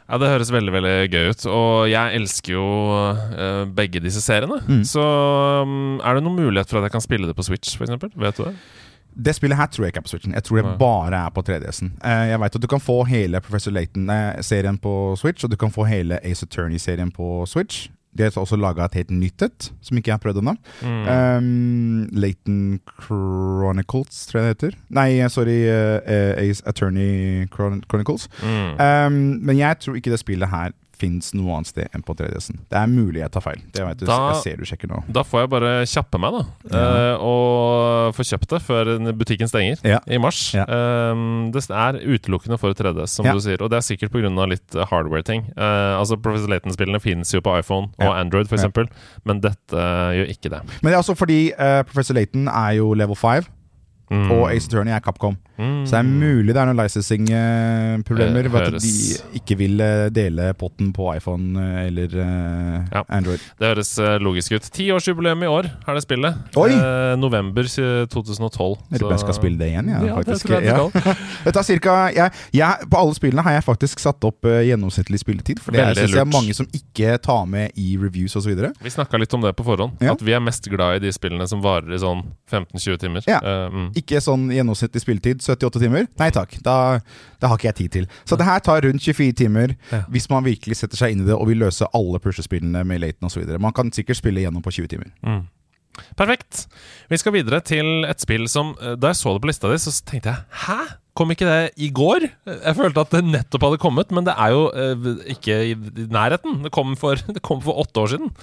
[0.05, 1.45] Ja, Det høres veldig veldig gøy ut.
[1.49, 4.59] Og jeg elsker jo uh, begge disse seriene.
[4.67, 4.83] Mm.
[4.85, 7.95] Så um, er det noen mulighet for at jeg kan spille det på Switch, f.eks.?
[8.13, 8.53] Vet du det?
[9.15, 10.33] Det spillet her tror jeg ikke er på Switchen.
[10.33, 11.93] Jeg tror det bare er på 3DS-en.
[12.03, 15.71] Eh, jeg vet at Du kan få hele Professor Laton-serien på Switch, og du kan
[15.71, 17.89] få hele Ace Attorney-serien på Switch.
[18.17, 20.53] De har også laga et helt nytt et, som ikke jeg har prøvd ennå.
[20.81, 21.07] Mm.
[21.11, 24.77] Um, Laton Chronicles, tror jeg det heter.
[24.95, 25.57] Nei, sorry.
[25.67, 28.29] uh, Ace Attorney Chron Chronicles.
[28.39, 28.79] Mm.
[28.79, 32.59] Um, men jeg tror ikke det spillet her fins noe annet sted enn på 3DS-en.
[32.71, 33.61] Det er mulig jeg tar feil.
[33.75, 35.03] Det vet du, Da- jeg ser du sjekker nå.
[35.11, 36.77] Da får jeg bare kjappe meg, da.
[36.79, 39.99] eh, og få kjøpt det før butikken stenger Ja.
[40.07, 40.53] i mars.
[40.53, 40.65] Ja.
[40.65, 43.33] Uh, det er utelukkende for 3DS, som Ja.
[43.33, 43.61] du sier.
[43.61, 44.45] Og det er sikkert pga.
[44.47, 45.51] litt eh, hardware-ting.
[45.57, 48.13] Uh, altså Professor Laton-spillene finnes jo på iPhone og Ja.
[48.21, 48.65] Android, f.eks.,
[49.25, 50.61] men dette gjør ikke det.
[50.81, 51.51] Men det er også fordi
[51.85, 53.45] Professor Laton er jo level 5,
[54.11, 54.29] Mm.
[54.31, 55.35] og Ace Attorney er Capcom.
[55.57, 55.85] Mm.
[55.87, 60.07] Så det er mulig det er noen licensing-problemer Eh, ved at de ikke vil eh,
[60.13, 63.03] dele potten på iPhone eh, eller Ja.
[63.09, 63.39] Android.
[63.59, 64.67] Det høres logisk ut.
[64.75, 66.37] Tiårsjubileum i år er det spillet.
[66.55, 68.77] Eh, november 2012.
[68.91, 69.89] Jeg om jeg skal spille det igjen.
[69.89, 70.47] Ja, Ja, faktisk.
[70.47, 71.63] Det jeg Ja.
[71.65, 71.95] cirka,
[72.53, 75.59] jeg, på alle spillene har jeg faktisk satt opp gjennomsnittlig spilletid.
[75.63, 78.53] For det syns jeg er mange som ikke tar med i reviews osv.
[78.81, 79.97] Vi snakka litt om det på forhånd.
[80.03, 83.25] At vi er mest glad i de spillene som varer i sånn 15-20 timer.
[83.29, 83.39] Ja.
[83.41, 83.94] Uh, mm.
[83.95, 86.07] Ikke sånn gjennomsnittlig spilletid, 78 timer.
[86.19, 86.99] Nei takk, da,
[87.39, 88.07] det har ikke jeg tid til.
[88.27, 90.03] Så det her tar rundt 24 timer Ja.
[90.11, 93.29] hvis man virkelig setter seg inn i det og vil løse alle puslespillene med Laton
[93.29, 93.47] osv.
[93.59, 95.11] Man kan sikkert spille gjennom på 20 timer.
[95.25, 95.45] Mm.
[96.19, 96.65] Perfekt.
[97.09, 99.77] Vi skal videre til et spill som eh, Da jeg så det på lista di,
[99.79, 100.79] så tenkte jeg Hæ?
[101.15, 102.25] Kom ikke det i går?
[102.51, 105.75] Jeg følte at det nettopp hadde kommet, men det er jo eh, ikke i
[106.11, 106.57] nærheten.
[106.65, 108.33] Det kom for, det kom for åtte år siden.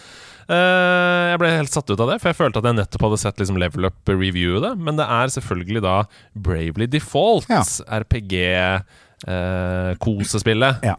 [0.49, 3.20] Eh, jeg ble helt satt ut av det, for jeg følte at jeg nettopp hadde
[3.22, 4.72] sett liksom Level Up-reviewet det.
[4.78, 5.97] Men det er selvfølgelig da
[6.34, 7.62] Bravely Default, Ja.
[8.03, 10.74] RPG-kosespillet.
[10.82, 10.97] Ja.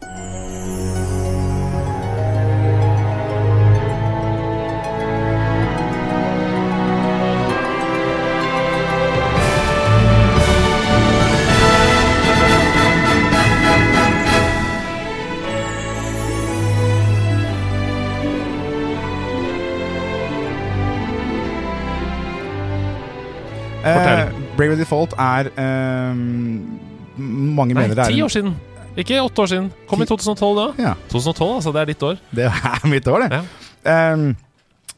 [24.74, 26.22] Eh, Default er eh,
[27.14, 28.54] Mange Nei, mener det er ti år siden!
[28.94, 29.68] Ikke åtte år siden.
[29.90, 30.64] Kom i 2012, da.
[30.78, 31.72] Ja, 2012, altså.
[31.74, 32.18] Det er ditt år.
[32.30, 33.40] det er mitt år, det.
[33.84, 34.12] Ja.
[34.14, 34.28] Um,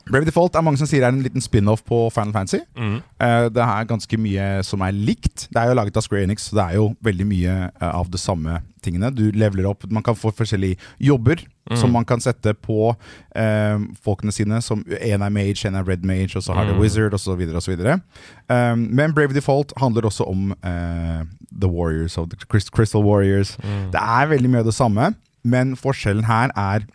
[0.06, 2.60] Brave Default er mange som sier er en liten spin-off på Final Fantasy.
[2.78, 3.00] Mm.
[3.18, 5.48] Uh, det er ganske mye som er likt.
[5.50, 8.10] Det er jo laget av Square Enix, så det er jo veldig mye uh, av
[8.14, 9.10] det samme tingene.
[9.10, 11.76] Du leveler opp, Man kan få forskjellige jobber Mm.
[11.80, 14.60] som man kan sette på uh, folkene sine.
[14.62, 16.78] Som En er mage, en er red mage, og så har du Mm.
[16.80, 17.42] wizard osv.
[17.58, 17.80] osv.
[18.48, 23.56] Um, men Brave Default handler også om The Warriors of the Crystal Warriors.
[23.64, 23.90] Mm.
[23.90, 26.86] Det er veldig mye av det samme, men forskjellen her er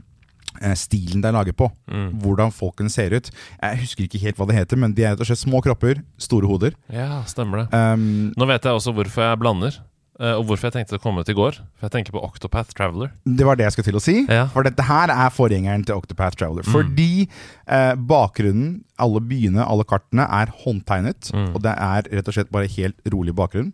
[0.78, 1.70] stilen det er laget på.
[1.92, 2.10] Mm.
[2.24, 3.30] Hvordan folkene ser ut.
[3.62, 6.02] Jeg husker ikke helt hva det heter, men de er rett og slett små kropper,
[6.22, 6.76] store hoder.
[6.94, 7.70] Ja, stemmer det.
[7.74, 9.78] Um, Nå vet jeg også hvorfor jeg blander,
[10.22, 11.60] eh, og hvorfor jeg tenkte det komme ut i går.
[11.80, 13.14] For jeg tenker på Octopath Traveler.
[13.26, 14.18] det var det jeg skulle til å si.
[14.30, 14.48] Ja.
[14.54, 16.68] For dette her er forgjengeren til Octopath Traveler.
[16.68, 21.34] Fordi eh, bakgrunnen, alle byene, alle kartene, er håndtegnet.
[21.34, 21.52] Mm.
[21.56, 23.74] Og det er rett og slett bare helt rolig bakgrunn.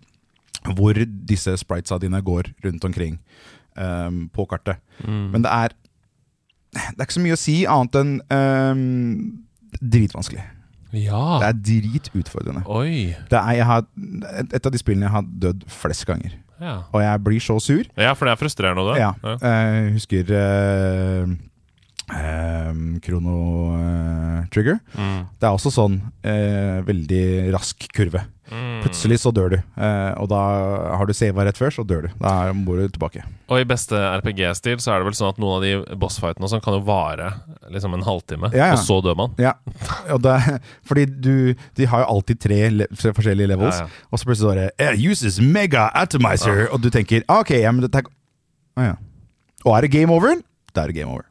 [0.68, 0.98] Hvor
[1.30, 3.20] disse spritesa dine går rundt omkring
[3.78, 4.82] um, på kartet.
[5.06, 5.30] Mm.
[5.34, 5.76] Men det er
[6.78, 8.86] Det er ikke så mye å si annet enn um,
[9.82, 10.46] dritvanskelig.
[10.96, 11.22] Ja.
[11.42, 12.64] Det er dritutfordrende.
[12.72, 13.14] Oi.
[13.30, 13.84] Det er, jeg har,
[14.46, 16.38] et, av de spillene jeg har dødd flest ganger.
[16.62, 16.78] Ja.
[16.90, 17.84] Og jeg blir så sur.
[17.98, 19.02] ja, for det er frustrerende, det.
[19.04, 19.12] Ja.
[19.44, 21.36] Jeg husker eh,
[22.18, 22.72] eh,
[23.06, 23.42] Krono
[23.78, 24.80] eh, Trigger.
[24.96, 25.20] Mm.
[25.38, 28.24] Det er også sånn uh, veldig rask kurve.
[28.52, 28.82] Mm.
[28.84, 29.58] Plutselig så dør du.
[29.60, 30.40] Eh, og da
[31.00, 32.14] har du sava rett før, så dør du.
[32.22, 33.26] Da må du tilbake.
[33.52, 36.64] Og i beste RPG-stil så er det vel sånn at noen av de bossfightene sånn
[36.64, 37.32] kan jo vare
[37.74, 38.78] liksom en halvtime, Ja, ja.
[38.78, 39.36] og så dør man.
[39.42, 39.56] Ja,
[40.24, 40.38] det,
[40.88, 41.34] fordi du
[41.76, 43.82] De har jo alltid tre le forskjellige levels,
[44.12, 46.68] og så plutselig står det Uses mega atomizer!
[46.72, 48.08] Og du tenker ah, Ok, ja, men dette er
[48.80, 48.96] ah, ja.
[49.66, 50.40] Og er det game over?
[50.72, 51.26] Da er det game over.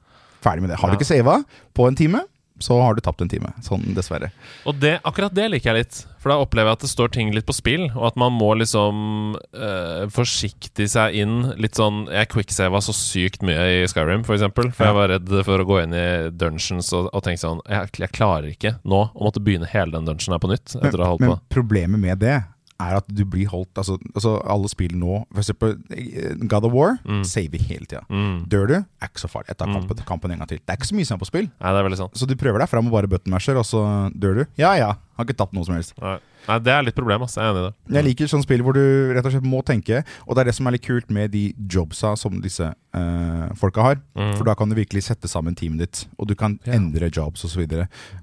[0.45, 0.79] Ferdig med det.
[0.83, 1.39] Har du ikke sava
[1.77, 2.21] på en time,
[2.59, 3.51] så har du tapt en time.
[3.65, 4.31] Sånn, dessverre.
[4.69, 5.99] Og det, akkurat det liker jeg litt.
[6.23, 8.53] For da opplever jeg at det står ting litt på spill, og at man må
[8.59, 11.37] liksom eh, forsiktig seg inn.
[11.61, 14.73] Litt sånn Jeg quicksava så sykt mye i Skyrim, for eksempel.
[14.75, 17.93] For jeg var redd for å gå inn i dungeons og, og tenke sånn jeg,
[18.01, 20.77] jeg klarer ikke nå å måtte begynne hele den dungeonen her på nytt.
[20.81, 21.39] Men på.
[21.53, 22.41] problemet med det
[22.83, 26.75] er at du blir holdt Altså, altså alle spill nå For eksempel eh, God of
[26.77, 26.97] War
[27.27, 28.03] saver hele tida.
[28.11, 28.45] Mm.
[28.53, 29.51] Dør du, er ikke så farlig.
[29.53, 30.61] Jeg tar kampen, kampen en gang til.
[30.63, 31.49] Det er ikke så mye som er på spill.
[31.51, 32.19] Nei, det er veldig sant.
[32.19, 33.83] Så du prøver deg fram og bare buttonmasher, og så
[34.15, 34.45] dør du.
[34.61, 35.95] Ja ja, har ikke tapt noe som helst.
[36.03, 37.37] Nei, Nei det er litt problem, ass.
[37.39, 37.95] Jeg er enig i det.
[37.97, 38.83] Jeg liker sånne spill hvor du
[39.17, 41.45] rett og slett må tenke, og det er det som er litt kult med de
[41.73, 44.01] jobsa som disse eh, folka har.
[44.19, 44.35] Mm.
[44.39, 46.75] For da kan du virkelig sette sammen teamet ditt, og du kan Ja.
[46.79, 47.65] endre jobs osv.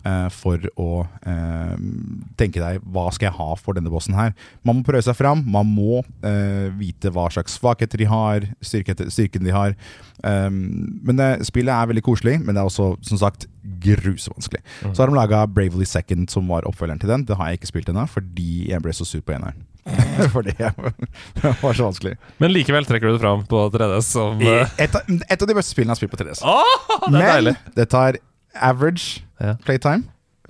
[0.06, 0.90] Uh, for å
[1.28, 1.76] eh,
[2.40, 4.34] tenke deg hva skal jeg ha for denne bossen her.
[4.64, 9.44] Man må prøve seg fram, man må eh, vite hva slags svakheter de har, styrken
[9.44, 9.76] de har.
[10.24, 13.48] Um, men det, spillet er veldig koselig, men det er også som sagt
[13.84, 14.62] grusevanskelig.
[14.84, 14.94] Mm.
[14.96, 17.24] Så har de laga Bravely Second, som var oppfølgeren til den.
[17.28, 19.64] Det har jeg ikke spilt ennå, fordi jeg ble så sur på eneren.
[20.36, 20.72] fordi jeg
[21.42, 22.14] det var så vanskelig.
[22.40, 25.56] Men likevel trekker du det fram på 3DS som eh, Et av, et av de
[25.58, 26.44] beste spillene jeg har spilt på 3DS.
[26.48, 27.56] Åh, det Men deilig!
[27.76, 28.20] det tar
[28.56, 29.24] average
[29.66, 30.04] playtime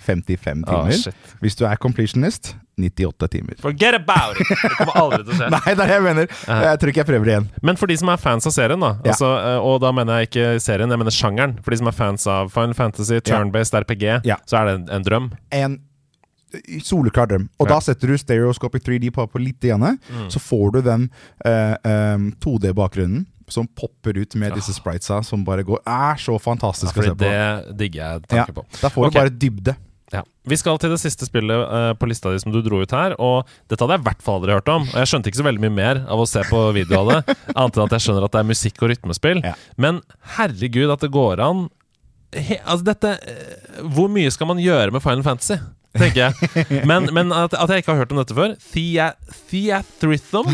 [0.03, 1.13] 55 Ah, timer.
[1.13, 3.55] Oh, Hvis du er completionist 98 timer.
[3.61, 4.47] Forget about it!
[4.49, 5.49] Det kommer aldri til å skje.
[5.55, 6.27] Nei, det er det jeg mener!
[6.47, 7.47] Jeg tror ikke jeg prøver det igjen.
[7.69, 9.11] Men for de som er fans av serien, da Ja.
[9.13, 11.57] altså, eh, og da mener jeg ikke serien, jeg mener sjangeren.
[11.63, 14.37] For de som er fans av Final Fantasy, turn-based RPG, Ja.
[14.49, 15.31] så er det en, en drøm.
[15.51, 15.79] En
[16.85, 17.47] soleklar drøm.
[17.59, 17.73] Og Ja.
[17.75, 20.27] da setter du stereoscopic 3D på, på litt, igjen, Mm.
[20.29, 21.09] så får du den
[21.45, 21.75] uh,
[22.15, 26.95] um, 2D-bakgrunnen som popper ut med disse spritesa som bare går er så Ja, fantastisk
[26.95, 27.17] å se på.
[27.17, 28.63] det digger jeg Ja, på.
[28.81, 29.09] da får okay.
[29.09, 29.75] du bare dybde.
[30.13, 30.23] Ja.
[30.49, 33.15] Vi skal til det siste spillet uh, på lista di som du dro ut her.
[33.21, 34.87] Og dette hadde jeg i hvert fall aldri hørt om.
[34.89, 37.37] Og jeg skjønte ikke så veldig mye mer av å se på video av det,
[37.57, 39.43] annet enn at jeg skjønner at det er musikk og rytmespill.
[39.45, 39.53] Ja.
[39.79, 40.01] Men
[40.37, 41.67] herregud, at det går an
[42.33, 45.59] he, Altså, dette eh, Hvor mye skal man gjøre med Final Fantasy?
[45.93, 46.33] Tenker jeg.
[46.89, 49.11] Men, men at, at jeg ikke har hørt om dette før Thea,
[49.51, 50.49] Theatrhythm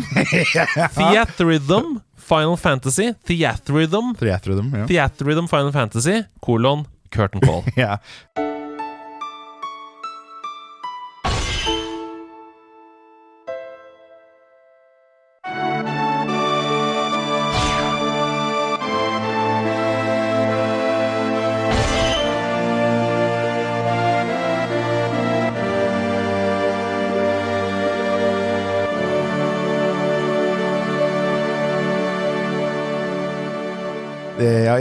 [0.97, 1.95] Theatrhythm
[2.29, 4.89] Final Fantasy Theatrhythm Theatrhythm, ja.
[4.91, 6.83] Theatrhythm Final Fantasy Kolon
[7.15, 7.63] Curtain Call.
[7.79, 7.95] ja.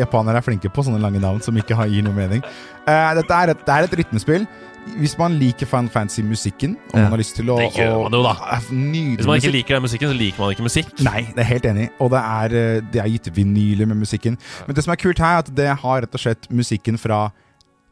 [0.01, 2.43] Japanere er flinke på sånne lange navn som ikke har, gir noe mening.
[2.89, 4.47] Uh, dette er et, det er et rytmespill.
[4.97, 7.03] Hvis man liker Fan Fantasy-musikken, og Ja.
[7.03, 8.33] man har lyst til å Det gjør man jo da.
[8.71, 10.95] Hvis man ikke liker den musikken, så liker man ikke musikk.
[11.05, 11.89] Nei, det er helt enig.
[12.01, 14.39] Og det er, eh, det er gitt vinyler med musikken.
[14.67, 17.31] Men det som er kult her, er at det har rett og slett musikken fra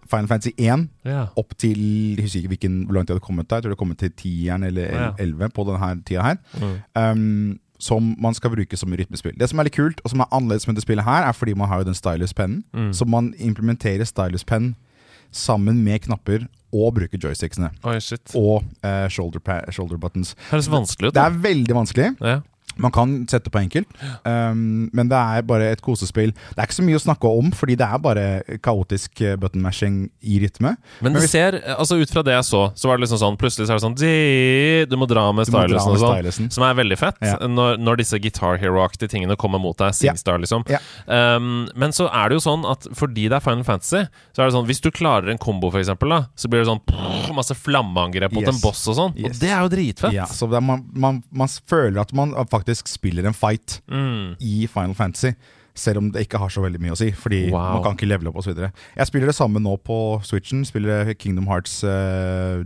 [0.08, 1.26] Final Fantasy 1 Ja.
[1.36, 1.76] opp til
[2.16, 3.56] Jeg husker ikke hvilken, hvor langt de hadde kommet der.
[3.56, 5.10] Jeg tror det hadde kommet til 10-eren eller Ja.
[5.18, 6.36] 11 på denne tida her.
[6.60, 6.80] Mm.
[6.96, 9.36] Um, som man skal bruke som rytmespill.
[9.38, 11.54] Det som er litt kult, og som er annerledes med det spillet her, er fordi
[11.58, 12.64] man har jo den stylus-pennen.
[12.72, 12.92] Mm.
[12.96, 14.74] Så man implementerer stylus-penn
[15.34, 17.70] sammen med knapper og bruker joysticksene.
[17.84, 17.96] Oh.
[18.40, 20.34] Og uh, shoulder, shoulder buttons.
[20.50, 21.12] Høres vanskelig.
[21.14, 22.12] Det er veldig vanskelig.
[22.20, 22.40] Ja.
[22.78, 23.86] Man kan sette på enkelt,
[24.24, 26.32] um, men det er bare et kosespill.
[26.32, 28.24] Det er ikke så mye å snakke om, fordi det er bare
[28.64, 30.74] kaotisk eh, button mashing i rytme.
[31.00, 33.36] Men Men hvis- ser, altså ut fra det jeg så, så var det liksom sånn
[33.40, 36.50] Plutselig så er det sånn Du må dra med stylusen og sånn.
[36.52, 37.16] Som er veldig fett.
[37.22, 37.36] Ja.
[37.46, 39.94] Når, når disse Guitar Hero-aktige tingene kommer mot deg.
[39.96, 40.64] Singstar, liksom.
[40.68, 40.78] Ja.
[41.06, 44.04] Um, men så er det jo sånn at fordi det er Final Fantasy,
[44.34, 46.68] så er det sånn hvis du klarer en kombo, for eksempel, da, så blir det
[46.68, 48.54] sånn pff, masse flammeangrep mot Yes.
[48.54, 49.16] en boss og sånn.
[49.16, 49.36] Yes.
[49.36, 50.12] Og det er jo dritfett.
[50.12, 54.36] Ja, så er, man, man, man føler at man faktisk spiller en fight Mm.
[54.40, 55.34] i Final Fantasy.
[55.76, 57.74] Selv om det ikke har så veldig mye å si, fordi Wow.
[57.74, 58.56] man kan ikke levele opp osv.
[58.96, 60.64] Jeg spiller det samme nå på Switchen.
[60.64, 62.64] Spiller Kingdom Hearts uh,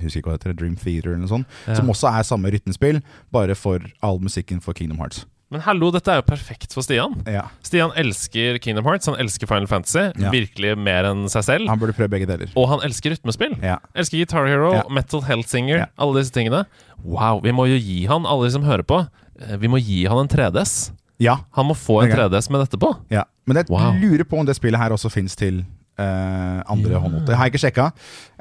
[0.00, 1.46] Husker ikke hva det heter, Dream Theater eller noe sånt.
[1.66, 1.74] Ja.
[1.74, 3.02] Som også er samme rytmespill,
[3.32, 5.24] bare for all musikken for Kingdom Hearts.
[5.52, 7.12] Men hallo, dette er jo perfekt for Stian.
[7.28, 7.42] Ja.
[7.66, 10.06] Stian elsker Kingdom Hearts, han elsker Final Fantasy.
[10.16, 10.30] Ja.
[10.32, 11.68] Virkelig mer enn seg selv.
[11.68, 12.48] Han burde prøve begge deler.
[12.56, 13.58] Og han elsker rytmespill.
[13.60, 13.76] Ja.
[13.94, 14.72] Elsker Guitar Hero.
[14.92, 16.64] Metal Hellsinger, alle disse tingene.
[17.04, 19.02] Wow, vi må jo gi han, alle de som hører på,
[19.42, 20.90] eh, vi må gi han en 3DS.
[21.22, 21.36] Ja.
[21.58, 22.94] Han må få en 3DS med dette på.
[23.12, 23.26] ja.
[23.44, 23.96] Men jeg Wow.
[23.98, 25.64] lurer på om det spillet her også fins til
[26.00, 27.36] Uh, andre Ja.
[27.36, 27.84] Har Jeg ikke sjekka.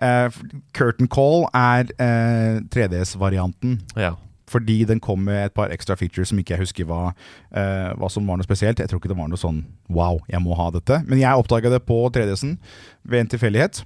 [0.02, 0.32] Uh,
[0.74, 3.82] Curtain Call er uh, 3DS-varianten.
[4.00, 4.14] Ja.
[4.52, 7.14] Fordi den kom med et par ekstra features som ikke jeg husker hva,
[7.56, 8.82] uh, hva som var noe spesielt.
[8.82, 11.02] Jeg tror ikke det var noe sånn wow, jeg må ha dette.
[11.08, 12.58] Men jeg oppdaga det på 3DS-en
[13.08, 13.84] ved en tilfeldighet.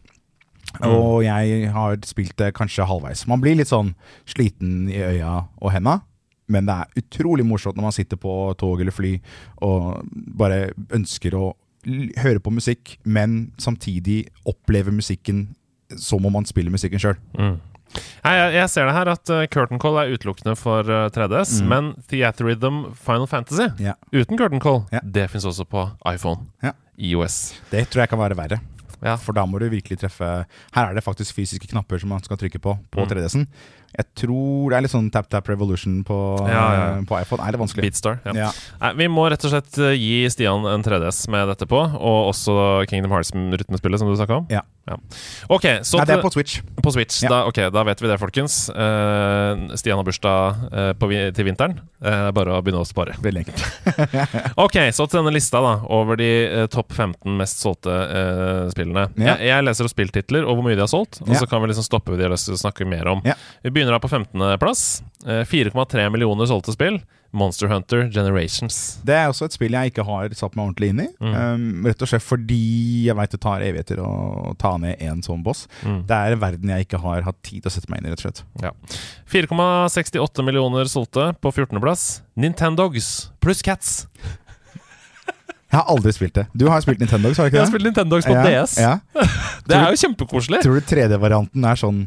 [0.81, 0.89] Mm.
[0.89, 3.27] Og jeg har spilt det kanskje halvveis.
[3.29, 3.93] Man blir litt sånn
[4.27, 5.99] sliten i øya og henda.
[6.51, 9.15] Men det er utrolig morsomt når man sitter på tog eller fly
[9.65, 10.03] og
[10.37, 11.53] bare ønsker å
[12.17, 15.47] høre på musikk, men samtidig oppleve musikken
[16.01, 17.17] som om man spiller musikken sjøl.
[17.37, 17.57] Mm.
[18.25, 21.61] Nei, jeg, jeg ser det her at uh, Curtain Call er utelukkende for uh, 3DS,
[21.61, 21.67] Mm.
[21.71, 23.93] men Theater Rhythm Final Fantasy Ja.
[24.13, 24.99] uten Curtain Call, Ja.
[25.03, 26.45] det fins også på iPhone.
[26.63, 26.71] Ja.
[26.97, 27.53] IOS.
[27.71, 28.59] Det tror jeg kan være verre.
[29.03, 29.15] Ja.
[29.19, 30.23] For da må du virkelig treffe
[30.73, 33.09] Her er det faktisk fysiske knapper som man skal trykke på på Mm.
[33.11, 33.47] 3DS-en.
[33.95, 36.19] Jeg tror det er litt sånn tap tap revolution på,
[36.49, 37.45] Ja, ja, på iPhone.
[37.45, 37.87] Er det vanskelig?
[37.87, 38.19] Beatstar.
[38.35, 38.51] Ja.
[38.81, 42.31] Nei, vi må rett og slett uh, gi Stian en 3DS med dette på, og
[42.31, 44.49] også Kingdom Hearts-rytmespillet som du snakka om.
[44.53, 44.65] Ja.
[45.49, 46.59] Okay, så Nei, det er på Switch.
[46.83, 47.23] På Switch.
[47.25, 48.65] Da, ok, da vet vi det, folkens.
[48.69, 51.79] Uh, Stian har bursdag uh, på, til vinteren.
[52.05, 53.15] Eh, det er bare å begynne å spare.
[53.23, 53.63] Veldig enkelt.
[54.65, 59.07] Ok, så til denne lista da over de uh, topp 15 mest solgte eh, spillene.
[59.17, 59.35] Ja.
[59.35, 61.69] Jeg, jeg leser opp spilltitler og hvor mye de har solgt, og så kan vi
[61.71, 63.21] liksom stoppe ved de jeg har lyst til å snakke mer om.
[63.27, 63.35] Ja.
[63.65, 64.85] Vi begynner da på 15.-plass.
[65.25, 66.99] 4,3 millioner solgte spill.
[67.35, 68.99] Monster Hunter Generations.
[69.03, 71.07] Det er også et spill jeg ikke har satt meg ordentlig inn i.
[71.19, 71.33] Mm.
[71.35, 72.61] Um, rett og slett fordi
[73.09, 75.65] jeg veit det tar evigheter å ta ned en sånn boss.
[75.83, 75.99] Mm.
[76.07, 78.23] Det er verden jeg ikke har hatt tid til å sette meg inn i, rett
[78.23, 78.41] og slett.
[78.63, 78.71] Ja.
[79.35, 82.07] 4,68 millioner solgte på 14.-plass.
[82.39, 83.13] Nintendogs
[83.43, 84.05] pluss Cats.
[85.75, 86.45] Jeg har aldri spilt det.
[86.55, 88.77] Du har spilt Nintendogs, har du Jeg har spilt Nintendogs på ja, DS.
[88.79, 88.93] Ja.
[89.67, 90.61] Det er jo kjempekoselig.
[90.63, 92.05] Tror du 3D-varianten er sånn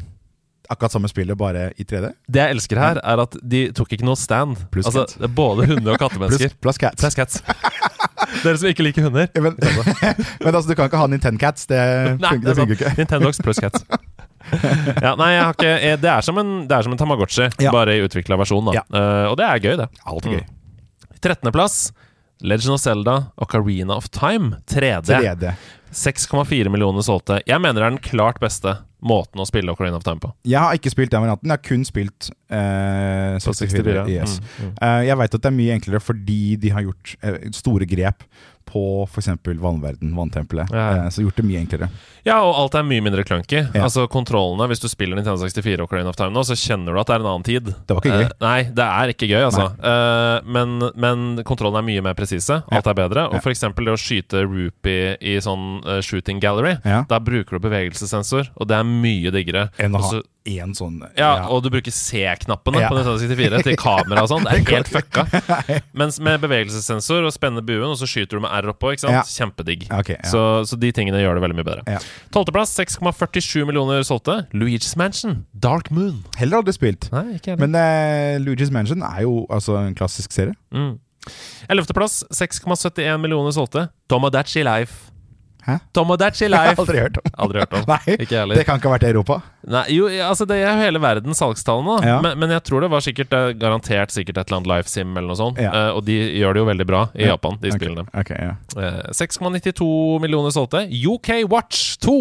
[0.69, 2.11] akkurat samme spillet, bare i 3D?
[2.29, 4.57] Det jeg elsker her, er at de tok ikke noe stand.
[4.73, 5.31] Plus altså, cat.
[5.35, 6.53] både hunder og kattemennesker.
[6.61, 7.01] plus cats.
[7.01, 7.41] Pluss cats.
[8.43, 9.29] Dere som ikke liker hunder.
[9.41, 9.57] Men,
[10.43, 11.65] men altså, du kan ikke ha Nintendo Cats.
[11.69, 11.79] Det
[12.19, 12.93] Nei, funker, det funker ikke.
[13.01, 13.85] Nintendogs pluss cats.
[14.49, 17.69] Ja, nei, jeg har ikke Det er som en, det er som en Tamagotchi, Ja.
[17.75, 18.65] bare i utvikla versjon.
[18.71, 18.79] Da.
[18.79, 18.83] Ja.
[18.87, 19.85] Eh, og det er gøy, det.
[20.09, 20.45] Alt er gøy.
[21.19, 21.75] 13.-plass.
[22.41, 25.11] Legend of Zelda Ocarina of Time 3D.
[25.11, 25.51] 3D.
[25.91, 27.41] 6,4 millioner solgte.
[27.45, 30.31] Jeg mener det er den klart beste måten å spille Ocarina of Time på.
[30.47, 31.49] Jeg har ikke spilt den varianten.
[31.49, 34.05] Jeg har kun spilt uh, På 64.
[34.11, 34.37] Yes.
[34.39, 34.73] Mm, mm.
[34.81, 38.25] Uh, jeg veit at det er mye enklere fordi de har gjort uh, store grep
[38.69, 39.29] på f.eks.
[39.43, 40.71] vannverden, vanntempelet.
[40.73, 40.87] Ja.
[41.05, 41.89] Eh, så gjort det mye enklere.
[42.27, 43.63] Ja, og alt er mye mindre clunky.
[43.63, 43.85] Ja.
[43.87, 47.01] Altså kontrollene, Hvis du spiller Nintendo 64 og Ocarina of Time nå, så kjenner du
[47.01, 47.71] at det er en annen tid.
[47.87, 48.25] Det var ikke gøy.
[48.27, 49.67] Eh, nei, det er ikke gøy, altså.
[49.91, 52.61] Eh, men, men kontrollene er mye mer presise.
[52.69, 53.27] Alt er bedre.
[53.29, 58.51] Og eksempel det å skyte Rupee i sånn uh, shooting gallery, da bruker du bevegelsessensor,
[58.55, 59.69] og det er mye diggere.
[59.81, 62.87] Enn å ha én sånn ja, og du bruker C-knappene Ja.
[62.89, 64.45] på Nintendo 64 til kamera og sånn.
[64.47, 65.25] Det er helt fucka.
[65.99, 69.17] Mens med bevegelsessensor og spenne buen, og så skyter du med R oppå, ikke sant?
[69.17, 69.23] Ja.
[69.27, 69.87] Kjempedigg.
[69.91, 70.29] Okay, ja.
[70.31, 71.83] Så, så de tingene gjør det veldig mye bedre.
[71.91, 71.99] Ja.
[72.33, 74.39] Tolvteplass, 6,47 millioner solgte.
[74.55, 76.23] Luigi's Mansion, Dark Moon.
[76.39, 77.09] Heller aldri spilt.
[77.13, 77.67] Nei, ikke heller.
[77.67, 80.55] Men uh, Luigi's Mansion er jo altså en klassisk serie.
[80.73, 80.95] Mm.
[81.69, 83.89] Ellevteplass, 6,71 millioner solgte.
[84.09, 85.11] Tomodachi Life.
[85.69, 85.75] Hæ?
[85.93, 86.81] Tomodachi Jeg har Life.
[86.83, 87.31] aldri hørt om.
[87.45, 87.85] Aldri hørt om.
[87.93, 89.39] Nei, det kan ikke ha vært i Europa.
[89.69, 91.99] Nei, jo, altså det er jo hele verdens salgstallene.
[92.07, 92.17] Ja.
[92.25, 95.11] men, men jeg tror det var sikkert eh, garantert sikkert et eller annet Life Sim
[95.15, 95.59] eller noe sånt.
[95.61, 95.71] Ja.
[95.75, 97.33] Uh, og de gjør det jo veldig bra i Ja.
[97.35, 97.77] Japan, de okay.
[97.79, 98.07] spillene.
[98.23, 98.55] Okay, ja.
[98.79, 100.85] Eh, 6,92 millioner solgte.
[100.89, 102.19] UK Watch 2!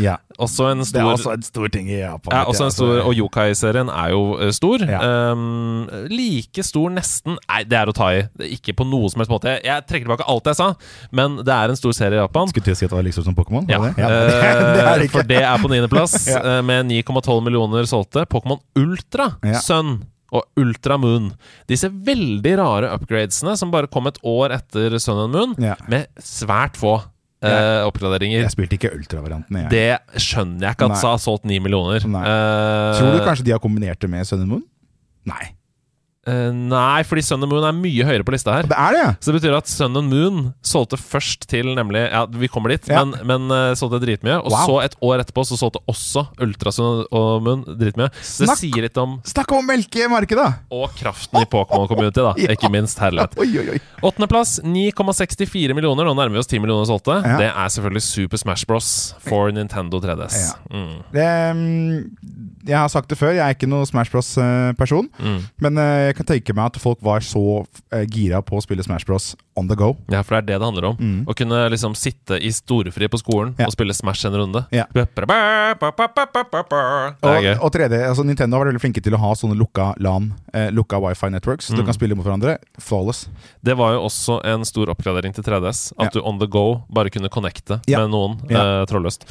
[0.00, 0.16] Ja.
[0.38, 2.32] Også en Det er også en stor ting i Japan.
[2.34, 3.06] Ja, også en stor, altså.
[3.06, 4.82] og Yokai-serien er jo eh, stor.
[4.82, 5.00] Ja.
[5.32, 8.24] Um, like stor nesten Nei, det er å ta i.
[8.56, 9.54] Ikke på noe som helst måte.
[9.62, 10.70] Jeg, trekker tilbake alt jeg sa,
[11.14, 12.50] men det er en stor serie i Japan.
[12.50, 13.68] Skulle til å si at det var like stort som Pokémon?
[13.70, 13.94] Ja, det?
[13.94, 14.08] det,
[14.74, 16.42] det er det eh, for det er på niendeplass, Ja.
[16.56, 18.26] eh, med 9,12 millioner solgte.
[18.30, 19.62] Pokémon Ultra Ja.
[19.62, 20.00] Sun
[20.34, 21.28] og Ultra Moon.
[21.70, 25.76] Disse veldig rare upgradesene som bare kom et år etter Sun and Moon, Ja.
[25.86, 26.96] med svært få
[27.50, 28.42] eh, oppgraderinger.
[28.44, 29.58] Jeg spilte ikke ultravarianten.
[29.64, 29.70] jeg.
[29.70, 31.00] Det skjønner jeg ikke at Nei.
[31.02, 31.96] sa har solgt 9 millioner.
[32.04, 34.64] Eh, Tror du kanskje de har kombinert det med Sun and Moon?
[35.26, 35.52] Nei.
[36.26, 38.68] Eh, nei, fordi Sun and Moon er mye høyere på lista her.
[38.70, 39.10] Det er det, ja!
[39.20, 42.86] Så det betyr at Sun and Moon solgte først til nemlig Ja, vi kommer dit,
[42.88, 43.02] Ja.
[43.04, 44.38] men, men uh, solgte dritmye.
[44.40, 44.66] Og Wow.
[44.68, 48.08] så et år etterpå så solgte også Ultra Sun og Moon dritmye.
[48.24, 50.48] Så det sier litt om Snakk om å melke markedet!
[50.72, 52.32] Og kraften i Pokémon Community, da.
[52.44, 52.52] Ja.
[52.56, 52.98] Ikke minst.
[53.00, 53.36] Herlighet.
[54.04, 56.04] Åttendeplass 9,64 millioner.
[56.08, 57.18] Nå nærmer vi oss 10 millioner solgte.
[57.24, 57.36] Ja.
[57.40, 58.88] Det er selvfølgelig Super Smash Bros.
[59.28, 60.36] for Nintendo 3DS.
[60.40, 60.56] Ja.
[60.72, 60.96] Mm.
[61.14, 65.08] Det, mm, jeg har sagt det før, jeg er ikke noen Smash Bros-person.
[65.20, 65.38] Mm.
[65.66, 68.82] Men eh, jeg kan tenke meg at folk var så eh, gira på å spille
[68.86, 69.96] Smash Bros on the go.
[70.10, 70.96] Ja, for det er det det handler om.
[70.98, 71.24] Mm.
[71.30, 73.66] Å kunne liksom sitte i storefri på skolen Ja.
[73.66, 74.64] og spille Smash en runde.
[74.74, 74.84] Ja.
[74.94, 75.26] Det er
[77.22, 77.54] Og, gøy.
[77.62, 80.98] og 3D, altså Nintendo vært veldig flinke til å ha sånne lukka LAN, eh, lukka
[81.02, 81.66] wifi networks.
[81.68, 81.86] Så du Mm.
[81.86, 82.58] kan spille mot hverandre.
[82.78, 83.28] Flawless.
[83.62, 85.92] Det var jo også en stor oppgradering til 3DS.
[85.98, 87.98] At du on the go bare kunne connecte Ja.
[88.00, 88.82] med noen Ja.
[88.82, 89.22] eh, trådløst.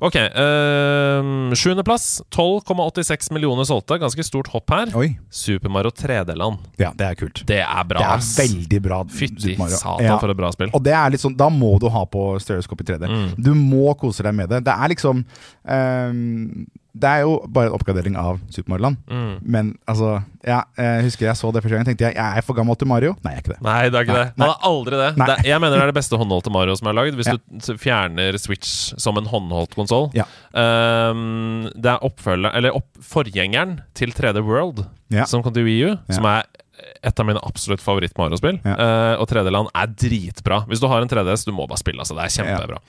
[0.00, 2.22] Ok, uh, sjuendeplass.
[2.30, 3.98] 12,86 millioner solgte.
[4.00, 4.86] Ganske stort hopp her.
[4.96, 5.18] Oi.
[5.30, 5.90] Super Mario
[6.26, 6.58] 3D-land.
[6.78, 7.44] Ja, det er kult.
[7.46, 7.98] Det er bra.
[7.98, 9.02] Det er veldig bra.
[9.04, 10.18] Fytti satan, Ja.
[10.18, 10.70] for et bra spill.
[10.74, 13.06] Og det er litt sånn, da må du ha på stereoscope i 3D.
[13.08, 13.28] Mm.
[13.42, 14.64] Du må kose deg med det.
[14.64, 15.24] Det er liksom
[15.64, 16.66] um,
[16.96, 18.96] Det er jo bare en oppgradering av Super Mario Land.
[19.10, 19.32] Mm.
[19.44, 21.84] Men altså ja, Jeg husker jeg så det første gang.
[21.84, 23.12] tenkte jeg jeg er for gammel til Mario.
[23.22, 23.62] Nei, jeg er ikke det.
[23.66, 24.32] Nei, det er ikke Nei, det.
[24.40, 25.10] Man er aldri det.
[25.20, 27.18] Det jeg mener det er det beste håndholdte Mario som er lagd.
[27.20, 27.36] Hvis Ja.
[27.36, 30.08] du fjerner Switch som en håndholdt konsoll.
[30.16, 30.24] Ja.
[30.56, 35.24] Um, det er oppfølger, eller opp, forgjengeren til 3D World, Ja.
[35.30, 36.14] som kom til Wii U, Ja.
[36.14, 36.44] som er
[37.02, 38.58] et av mine absolutt favoritt-Mario-spill.
[38.66, 38.74] Ja.
[38.76, 40.58] Uh, og 3D-land er dritbra.
[40.68, 42.02] Hvis du har en 3DS, du må bare spille.
[42.02, 42.14] Altså.
[42.18, 42.80] Det er kjempebra.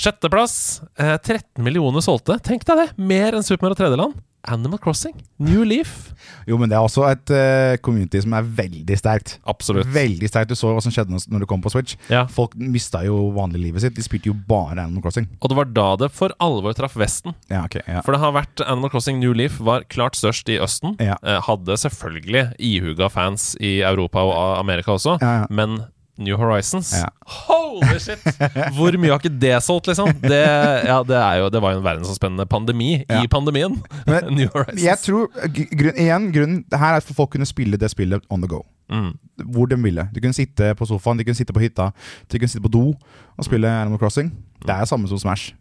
[0.00, 0.56] Sjetteplass.
[0.98, 2.40] Uh, 13 millioner solgte.
[2.42, 2.88] Tenk deg det!
[2.98, 4.18] Mer enn Super Mario 3D-land.
[4.48, 5.14] Animal Crossing.
[5.42, 6.12] New Leaf.
[6.48, 9.36] Jo, men det er også et uh, community som er veldig sterkt.
[9.48, 9.88] Absolutt.
[9.92, 10.52] Veldig sterkt.
[10.52, 11.98] Du så hva som skjedde når du kom på Switch.
[12.12, 12.24] Ja.
[12.30, 13.96] Folk mista jo vanliglivet sitt.
[13.98, 15.28] De spilte jo bare Animal Crossing.
[15.40, 17.36] Og det var da det for alvor traff Vesten.
[17.52, 18.02] Ja, ok, ja.
[18.06, 20.96] For det har vært Animal Crossing New Leaf var klart størst i Østen.
[21.00, 25.18] Eh, hadde selvfølgelig ihuga fans i Europa og Amerika også,
[25.52, 25.82] men
[26.20, 27.08] New Horizons Ja.
[27.48, 28.22] Holy shit!
[28.76, 30.10] Hvor mye har ikke det solgt, liksom?
[30.22, 30.40] Det,
[30.86, 33.22] ja, det, er jo, det var jo en verdensomspennende pandemi Ja.
[33.24, 33.78] i pandemien.
[34.06, 34.82] Men New Horizons.
[34.84, 38.44] Jeg tror, grunn, igjen, grunnen det her er at folk kunne spille det spillet on
[38.44, 38.62] the go.
[38.90, 39.12] Mm.
[39.54, 40.08] Hvor de ville.
[40.12, 41.92] De kunne sitte på sofaen, de kunne sitte på hytta,
[42.28, 44.32] de kunne sitte på do og spille Animal Crossing.
[44.66, 45.54] Det er samme som Smash.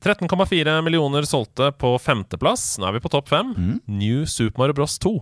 [0.00, 2.78] 13,4 millioner solgte på femteplass.
[2.80, 3.50] Nå er vi på topp fem.
[3.56, 3.74] Mm.
[4.00, 5.12] New Super Mario Bros 2.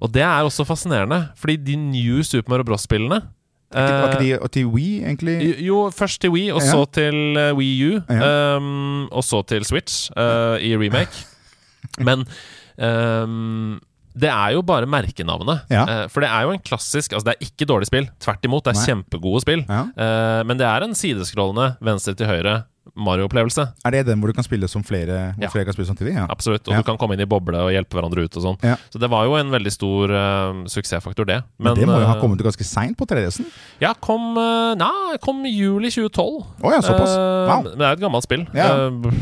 [0.00, 3.20] Og det er også fascinerende, fordi de New Super Mario Bros-spillene
[3.74, 5.36] Var ikke eh, de til Wii, egentlig?
[5.66, 8.00] Jo, først til Wii, og så til eh, Wii U.
[8.08, 11.26] Um, og så til Switch uh, i remake.
[12.06, 12.24] Men
[12.78, 13.76] um,
[14.18, 15.66] det er jo bare merkenavnet.
[15.70, 15.84] Ja.
[15.84, 18.08] Eh, for det er jo en klassisk Altså, det er ikke dårlig spill.
[18.22, 18.86] Tvert imot, det er Nei.
[18.88, 19.64] kjempegode spill.
[19.68, 19.84] Ja.
[19.94, 22.62] Eh, men det er en sideskrollende venstre til høyre
[22.96, 23.64] Mario-opplevelse.
[23.84, 25.48] Er det den hvor du kan spille som flere, Ja.
[25.48, 26.14] flere kan spille samtidig?
[26.14, 26.26] Ja.
[26.30, 26.66] Absolutt.
[26.68, 26.78] Og Ja.
[26.78, 28.58] du kan komme inn i boble og hjelpe hverandre ut og sånn.
[28.62, 28.76] Ja.
[28.90, 31.42] Så det var jo en veldig stor uh, suksessfaktor, det.
[31.58, 33.46] Men, det må jo ha eh, kommet ganske seint på 3DS-en.
[33.80, 36.46] Ja, kom uh, Nei, kom juli 2012.
[36.62, 37.14] Oh, ja, såpass.
[37.16, 37.62] Wow.
[37.64, 38.46] Men det er et gammelt spill.
[38.54, 38.68] Ja.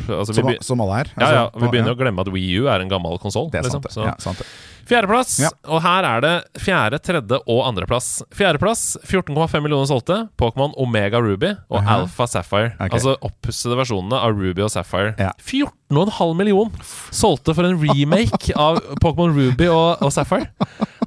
[0.08, 1.12] Altså, vi, Som, som alle er.
[1.18, 3.50] ja, ja, Altså, vi begynner å glemme at Wii U er en gammel konsoll.
[3.50, 3.82] Det er liksom.
[3.82, 3.92] sant, det.
[3.92, 4.46] Så- Ja, sant det.
[4.86, 5.48] Fjerdeplass, Ja.
[5.66, 6.32] og her er det
[6.62, 8.22] fjerde, tredje og andreplass.
[8.34, 10.28] Fjerdeplass 14,5 millioner solgte.
[10.38, 11.96] Pokémon Omega Ruby og Aha.
[12.02, 12.72] Alpha Sapphire.
[12.78, 12.92] Okay.
[12.94, 15.14] Altså oppussede versjonene av Ruby og Sapphire.
[15.18, 15.32] Ja.
[15.42, 16.70] 14,5 millioner
[17.14, 20.50] solgte for en remake av Pokémon Ruby og, og Sapphire.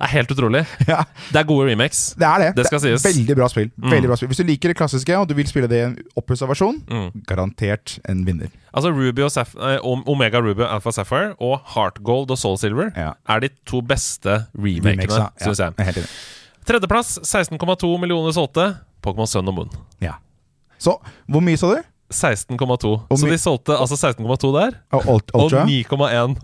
[0.10, 0.62] Det er helt utrolig.
[0.89, 2.16] Ja, Det er gode remakes.
[2.18, 2.47] det er det.
[2.57, 3.03] Det skal sies.
[3.05, 3.70] Veldig bra spill.
[3.78, 3.91] Mm.
[3.93, 4.30] Veldig bra spill.
[4.32, 7.12] Hvis du liker det klassiske og du vil spille det i en oppussa versjon, Mm.
[7.30, 8.49] garantert en vinner.
[8.74, 9.80] Altså Ruby og eh,
[10.10, 13.12] Omega Ruby Alpha Sapphire og Heart Gold og Soul Silver Ja.
[13.30, 15.74] er de to beste remakene, syns jeg.
[15.78, 16.10] helt enig.
[16.66, 18.78] Tredjeplass 16,2 millioner solgte.
[19.03, 19.70] Pokémon Sun og Moon.
[20.01, 20.14] Ja.
[20.80, 20.97] Så
[21.30, 21.82] hvor mye sa du?
[22.10, 23.18] 16,2.
[23.18, 25.66] Så de solgte altså 16,2 der, Og og Ultra?
[25.70, 26.38] 9,1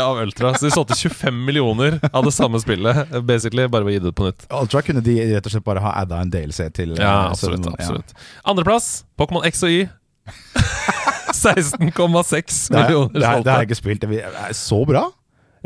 [0.00, 0.54] av Ultra.
[0.56, 4.12] Så de solgte 25 millioner av det samme spillet, basically, bare ved å gi det
[4.14, 4.46] ut på nytt.
[4.62, 6.96] Ultra kunne de rett og slett bare ha adda en DLC til.
[6.96, 7.68] Ja, eh, absolutt.
[7.68, 7.76] Ja.
[7.78, 8.14] absolutt
[8.48, 8.90] Andreplass,
[9.20, 9.88] Pokémon X og Y.
[11.30, 14.04] 16,6 Det, er, millioner det, er, det har jeg ikke spilt.
[14.04, 15.06] Det er så bra!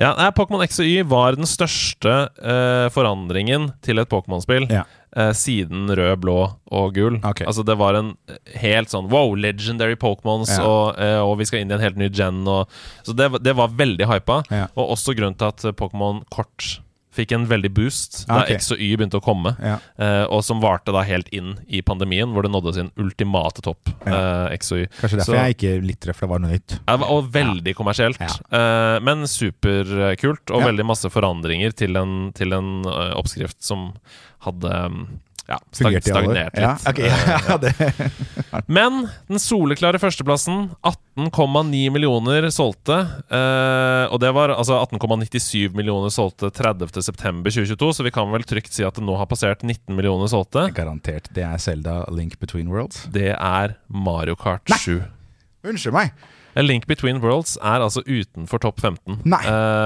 [0.01, 4.83] Ja, nei, Pokémon X og Y var den største uh, forandringen til et Pokémon-spill Ja.
[5.17, 6.39] uh, siden rød, blå
[6.75, 7.21] og gul.
[7.23, 7.47] Okay.
[7.47, 8.09] Altså Det var en
[8.59, 10.65] helt sånn wow, legendary Pokémons, Ja.
[10.67, 12.43] og, uh, og vi skal inn i en helt ny gen.
[12.51, 12.67] Og,
[13.07, 14.43] så det, det var veldig hypa.
[14.51, 14.67] Ja.
[14.75, 16.81] Og også grunnen til at Pokémon Kort
[17.15, 18.59] fikk en veldig boost da okay.
[18.59, 19.55] X og Y begynte å komme.
[19.63, 19.79] Ja.
[20.01, 23.93] Uh, og som varte da helt inn i pandemien, hvor det nådde sin ultimate topp.
[24.05, 24.15] Ja.
[24.15, 24.89] Uh, X og Y.
[25.01, 26.79] Kanskje derfor Så- jeg ikke litt for det var noe nytt.
[26.89, 28.21] Uh, og veldig kommersielt.
[28.21, 28.35] Ja.
[28.55, 33.93] Eh, men superkult, og veldig masse forandringer til en, til en oppskrift som
[34.45, 35.07] hadde um,
[35.47, 36.63] ja, Fungerte stagnert litt.
[36.63, 37.11] Ja, okay,
[37.49, 37.73] ja, det.
[38.77, 42.97] Men den soleklare førsteplassen, 18,9 millioner solgte.
[43.29, 48.87] eh, og det var altså 18,97 millioner solgte 30.9.2022, så vi kan vel trygt si
[48.87, 50.71] at det nå har passert 19 millioner solgte.
[50.77, 51.29] Garantert.
[51.37, 53.05] Det er Selda Link Between Worlds.
[53.13, 55.03] Det er Mario Kart 7.
[55.65, 56.17] Unnskyld meg!
[56.57, 59.21] A Link Between Worlds er altså utenfor topp 15.
[59.25, 59.43] Nei.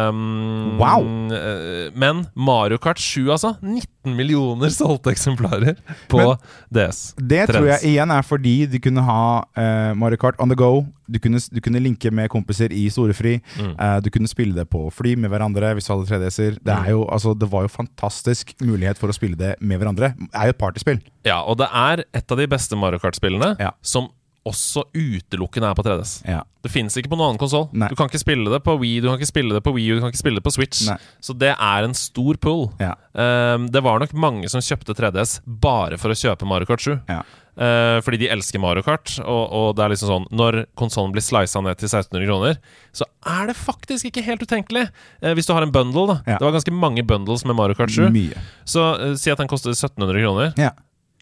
[0.09, 1.03] Um, Wow.
[1.33, 3.55] eh, Men Mario Kart 7, altså.
[3.63, 5.77] 19 millioner solgte eksemplarer
[6.09, 6.39] på Men-
[6.73, 7.15] DS.
[7.19, 10.87] Det tror jeg igjen er fordi du kunne ha uh, Mario Kart on the go.
[11.11, 13.39] Du kunne, du kunne linke med kompiser i storefri.
[13.57, 13.71] Mm.
[13.81, 16.59] Uh, du kunne spille det på fly med hverandre hvis du hadde 3DS-er.
[16.63, 16.89] Det, Mm.
[16.91, 20.13] jo, altså, det var jo fantastisk mulighet for å spille det med hverandre.
[20.19, 21.01] Det er jo et partyspill.
[21.25, 23.71] Ja, og det er et av de beste Mario Kart-spillene Ja.
[23.83, 24.11] som
[24.49, 26.15] også utelukkende er på 3DS.
[26.29, 26.43] Ja.
[26.65, 27.69] Det fins ikke på noen annen konsoll.
[27.71, 29.99] Du kan ikke spille det på Wii, du kan ikke spille det på Wii U,
[29.99, 30.87] du kan ikke spille det på Switch.
[30.91, 30.97] Nei.
[31.25, 32.67] Så det er en stor pull.
[32.83, 32.95] Ja.
[33.13, 36.97] Um, det var nok mange som kjøpte 3DS bare for å kjøpe Mario Kart 7.
[37.09, 37.23] Ja.
[37.59, 39.17] Uh, fordi de elsker Mario Kart.
[39.25, 42.61] Og, og det er liksom sånn Når konsollen blir slisa ned til 1600 kroner,
[42.95, 44.89] så er det faktisk ikke helt utenkelig.
[45.23, 46.19] Uh, hvis du har en bundle, da.
[46.27, 46.37] Ja.
[46.39, 48.05] Det var ganske mange bundles med Mario Kart 7.
[48.15, 48.45] Mye.
[48.69, 50.53] Så uh, si at den koster 1700 kroner.
[50.59, 50.75] Ja.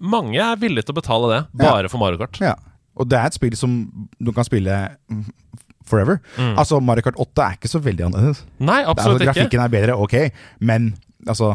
[0.04, 2.40] Mange er villige til å betale det bare for Mario Kart.
[2.44, 2.56] ja.
[2.96, 3.76] Og det er et spill som
[4.18, 4.74] du kan spille
[5.86, 6.18] forever.
[6.36, 6.56] Mm.
[6.58, 8.42] Altså, Mario Kart 8 er ikke så veldig annerledes.
[8.58, 9.32] Nei, Altså, absolutt ikke.
[9.32, 10.16] grafikken er bedre, ok,
[10.60, 10.94] men
[11.26, 11.54] altså,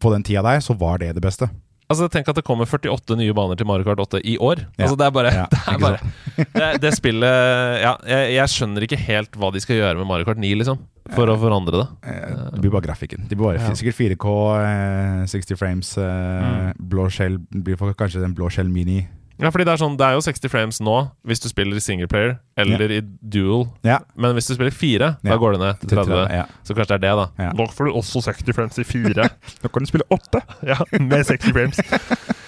[0.00, 1.50] på den tida der så var det det beste.
[1.92, 4.62] Altså, Tenk at det kommer 48 nye baner til Mario Kart 8 i år.
[4.78, 4.86] Ja.
[4.86, 5.98] Altså, Det er bare, Ja, det, er bare
[6.54, 10.24] det, det spillet Ja, jeg, jeg skjønner ikke helt hva de skal gjøre med Mario
[10.24, 10.80] Kart 9, liksom.
[11.12, 11.88] For å forandre det.
[12.08, 13.26] Eh, Det blir bare grafikken.
[13.28, 16.78] Det blir bare sikkert 4K, eh, 60 frames, mm.
[16.78, 19.02] blå skjell blir kanskje den blå skjell mini.
[19.42, 21.82] Ja, fordi det er sånn Det er jo 60 frames nå hvis du spiller i
[21.82, 23.66] singleplayer eller i dual.
[23.86, 26.22] Ja, Men hvis du spiller fire, da går det ned til 30.
[26.38, 26.44] ja.
[26.62, 27.26] Så kanskje det er det, da.
[27.48, 27.50] Ja.
[27.58, 29.28] Nå får du også 60 frames i fire.
[29.64, 30.42] Nå kan du spille åtte!
[30.70, 31.82] ja, med 60 frames.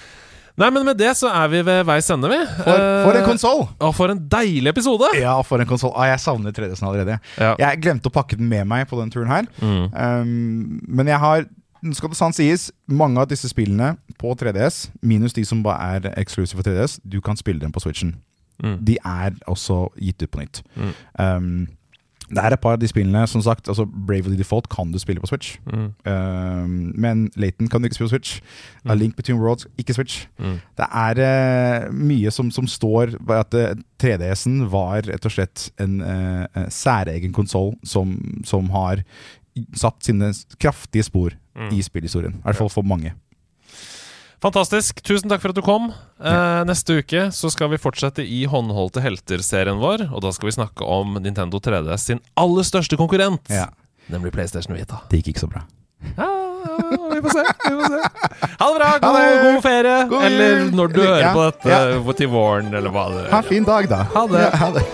[0.55, 2.37] Nei, men med det så er vi ved veis ende, vi.
[2.63, 3.65] For, for en Eh, konsoll!
[3.83, 5.09] Og for en deilig episode!
[5.19, 5.91] Ja, for en konsoll.
[5.99, 7.17] Ah, jeg savner 3DS-en allerede.
[7.35, 7.49] Ja.
[7.59, 9.49] Jeg glemte å pakke den med meg på den turen her.
[9.59, 9.89] Mm.
[9.91, 11.43] Um, men jeg har
[11.85, 15.95] nå skal det sant sies, mange av disse spillene på 3DS, minus de som bare
[15.97, 18.15] er exclusive for 3DS, du kan spille dem på Switchen.
[18.63, 18.77] Mm.
[18.87, 20.63] De er også gitt ut på nytt.
[20.75, 20.93] Mm.
[21.19, 21.67] Um,
[22.25, 25.21] det er et par av de spillene, som sagt, altså Bravely Default kan du spille
[25.21, 25.59] på Switch.
[25.69, 25.91] Mm.
[26.09, 28.39] Um, men Laton kan du ikke spille på Switch.
[28.85, 28.99] A Mm.
[28.99, 30.27] Link Between Worlds, ikke Switch.
[30.39, 30.59] Mm.
[30.77, 36.01] Det er uh, mye som, som står at uh, 3DS-en var rett og slett en
[36.01, 39.03] uh, eh, særegen konsoll som, som har
[39.75, 41.69] satt sine kraftige spor Mm.
[41.71, 42.33] i spillhistorien.
[42.41, 43.13] I hvert fall for mange.
[44.43, 44.99] Fantastisk.
[45.07, 45.85] Tusen takk for at du kom.
[46.19, 50.03] Eh, neste uke så skal vi fortsette i Håndholdte helter-serien vår.
[50.13, 53.69] Og da skal vi snakke om Nintendo 3DS sin aller største konkurrent, Ja.
[54.11, 54.99] nemlig PlayStation Vita.
[55.09, 55.63] Det gikk ikke så bra.
[56.17, 56.27] Ja,
[57.15, 57.43] vi får se.
[57.63, 58.01] Vi får se.
[58.59, 58.91] Ha det bra.
[58.99, 60.07] God, god ferie.
[60.09, 60.23] God.
[60.27, 63.63] Eller når du Ja, hører på dette til våren, eller hva det Ha en fin
[63.63, 64.03] dag, da.
[64.03, 64.53] Ha det.
[64.53, 64.85] Ha det.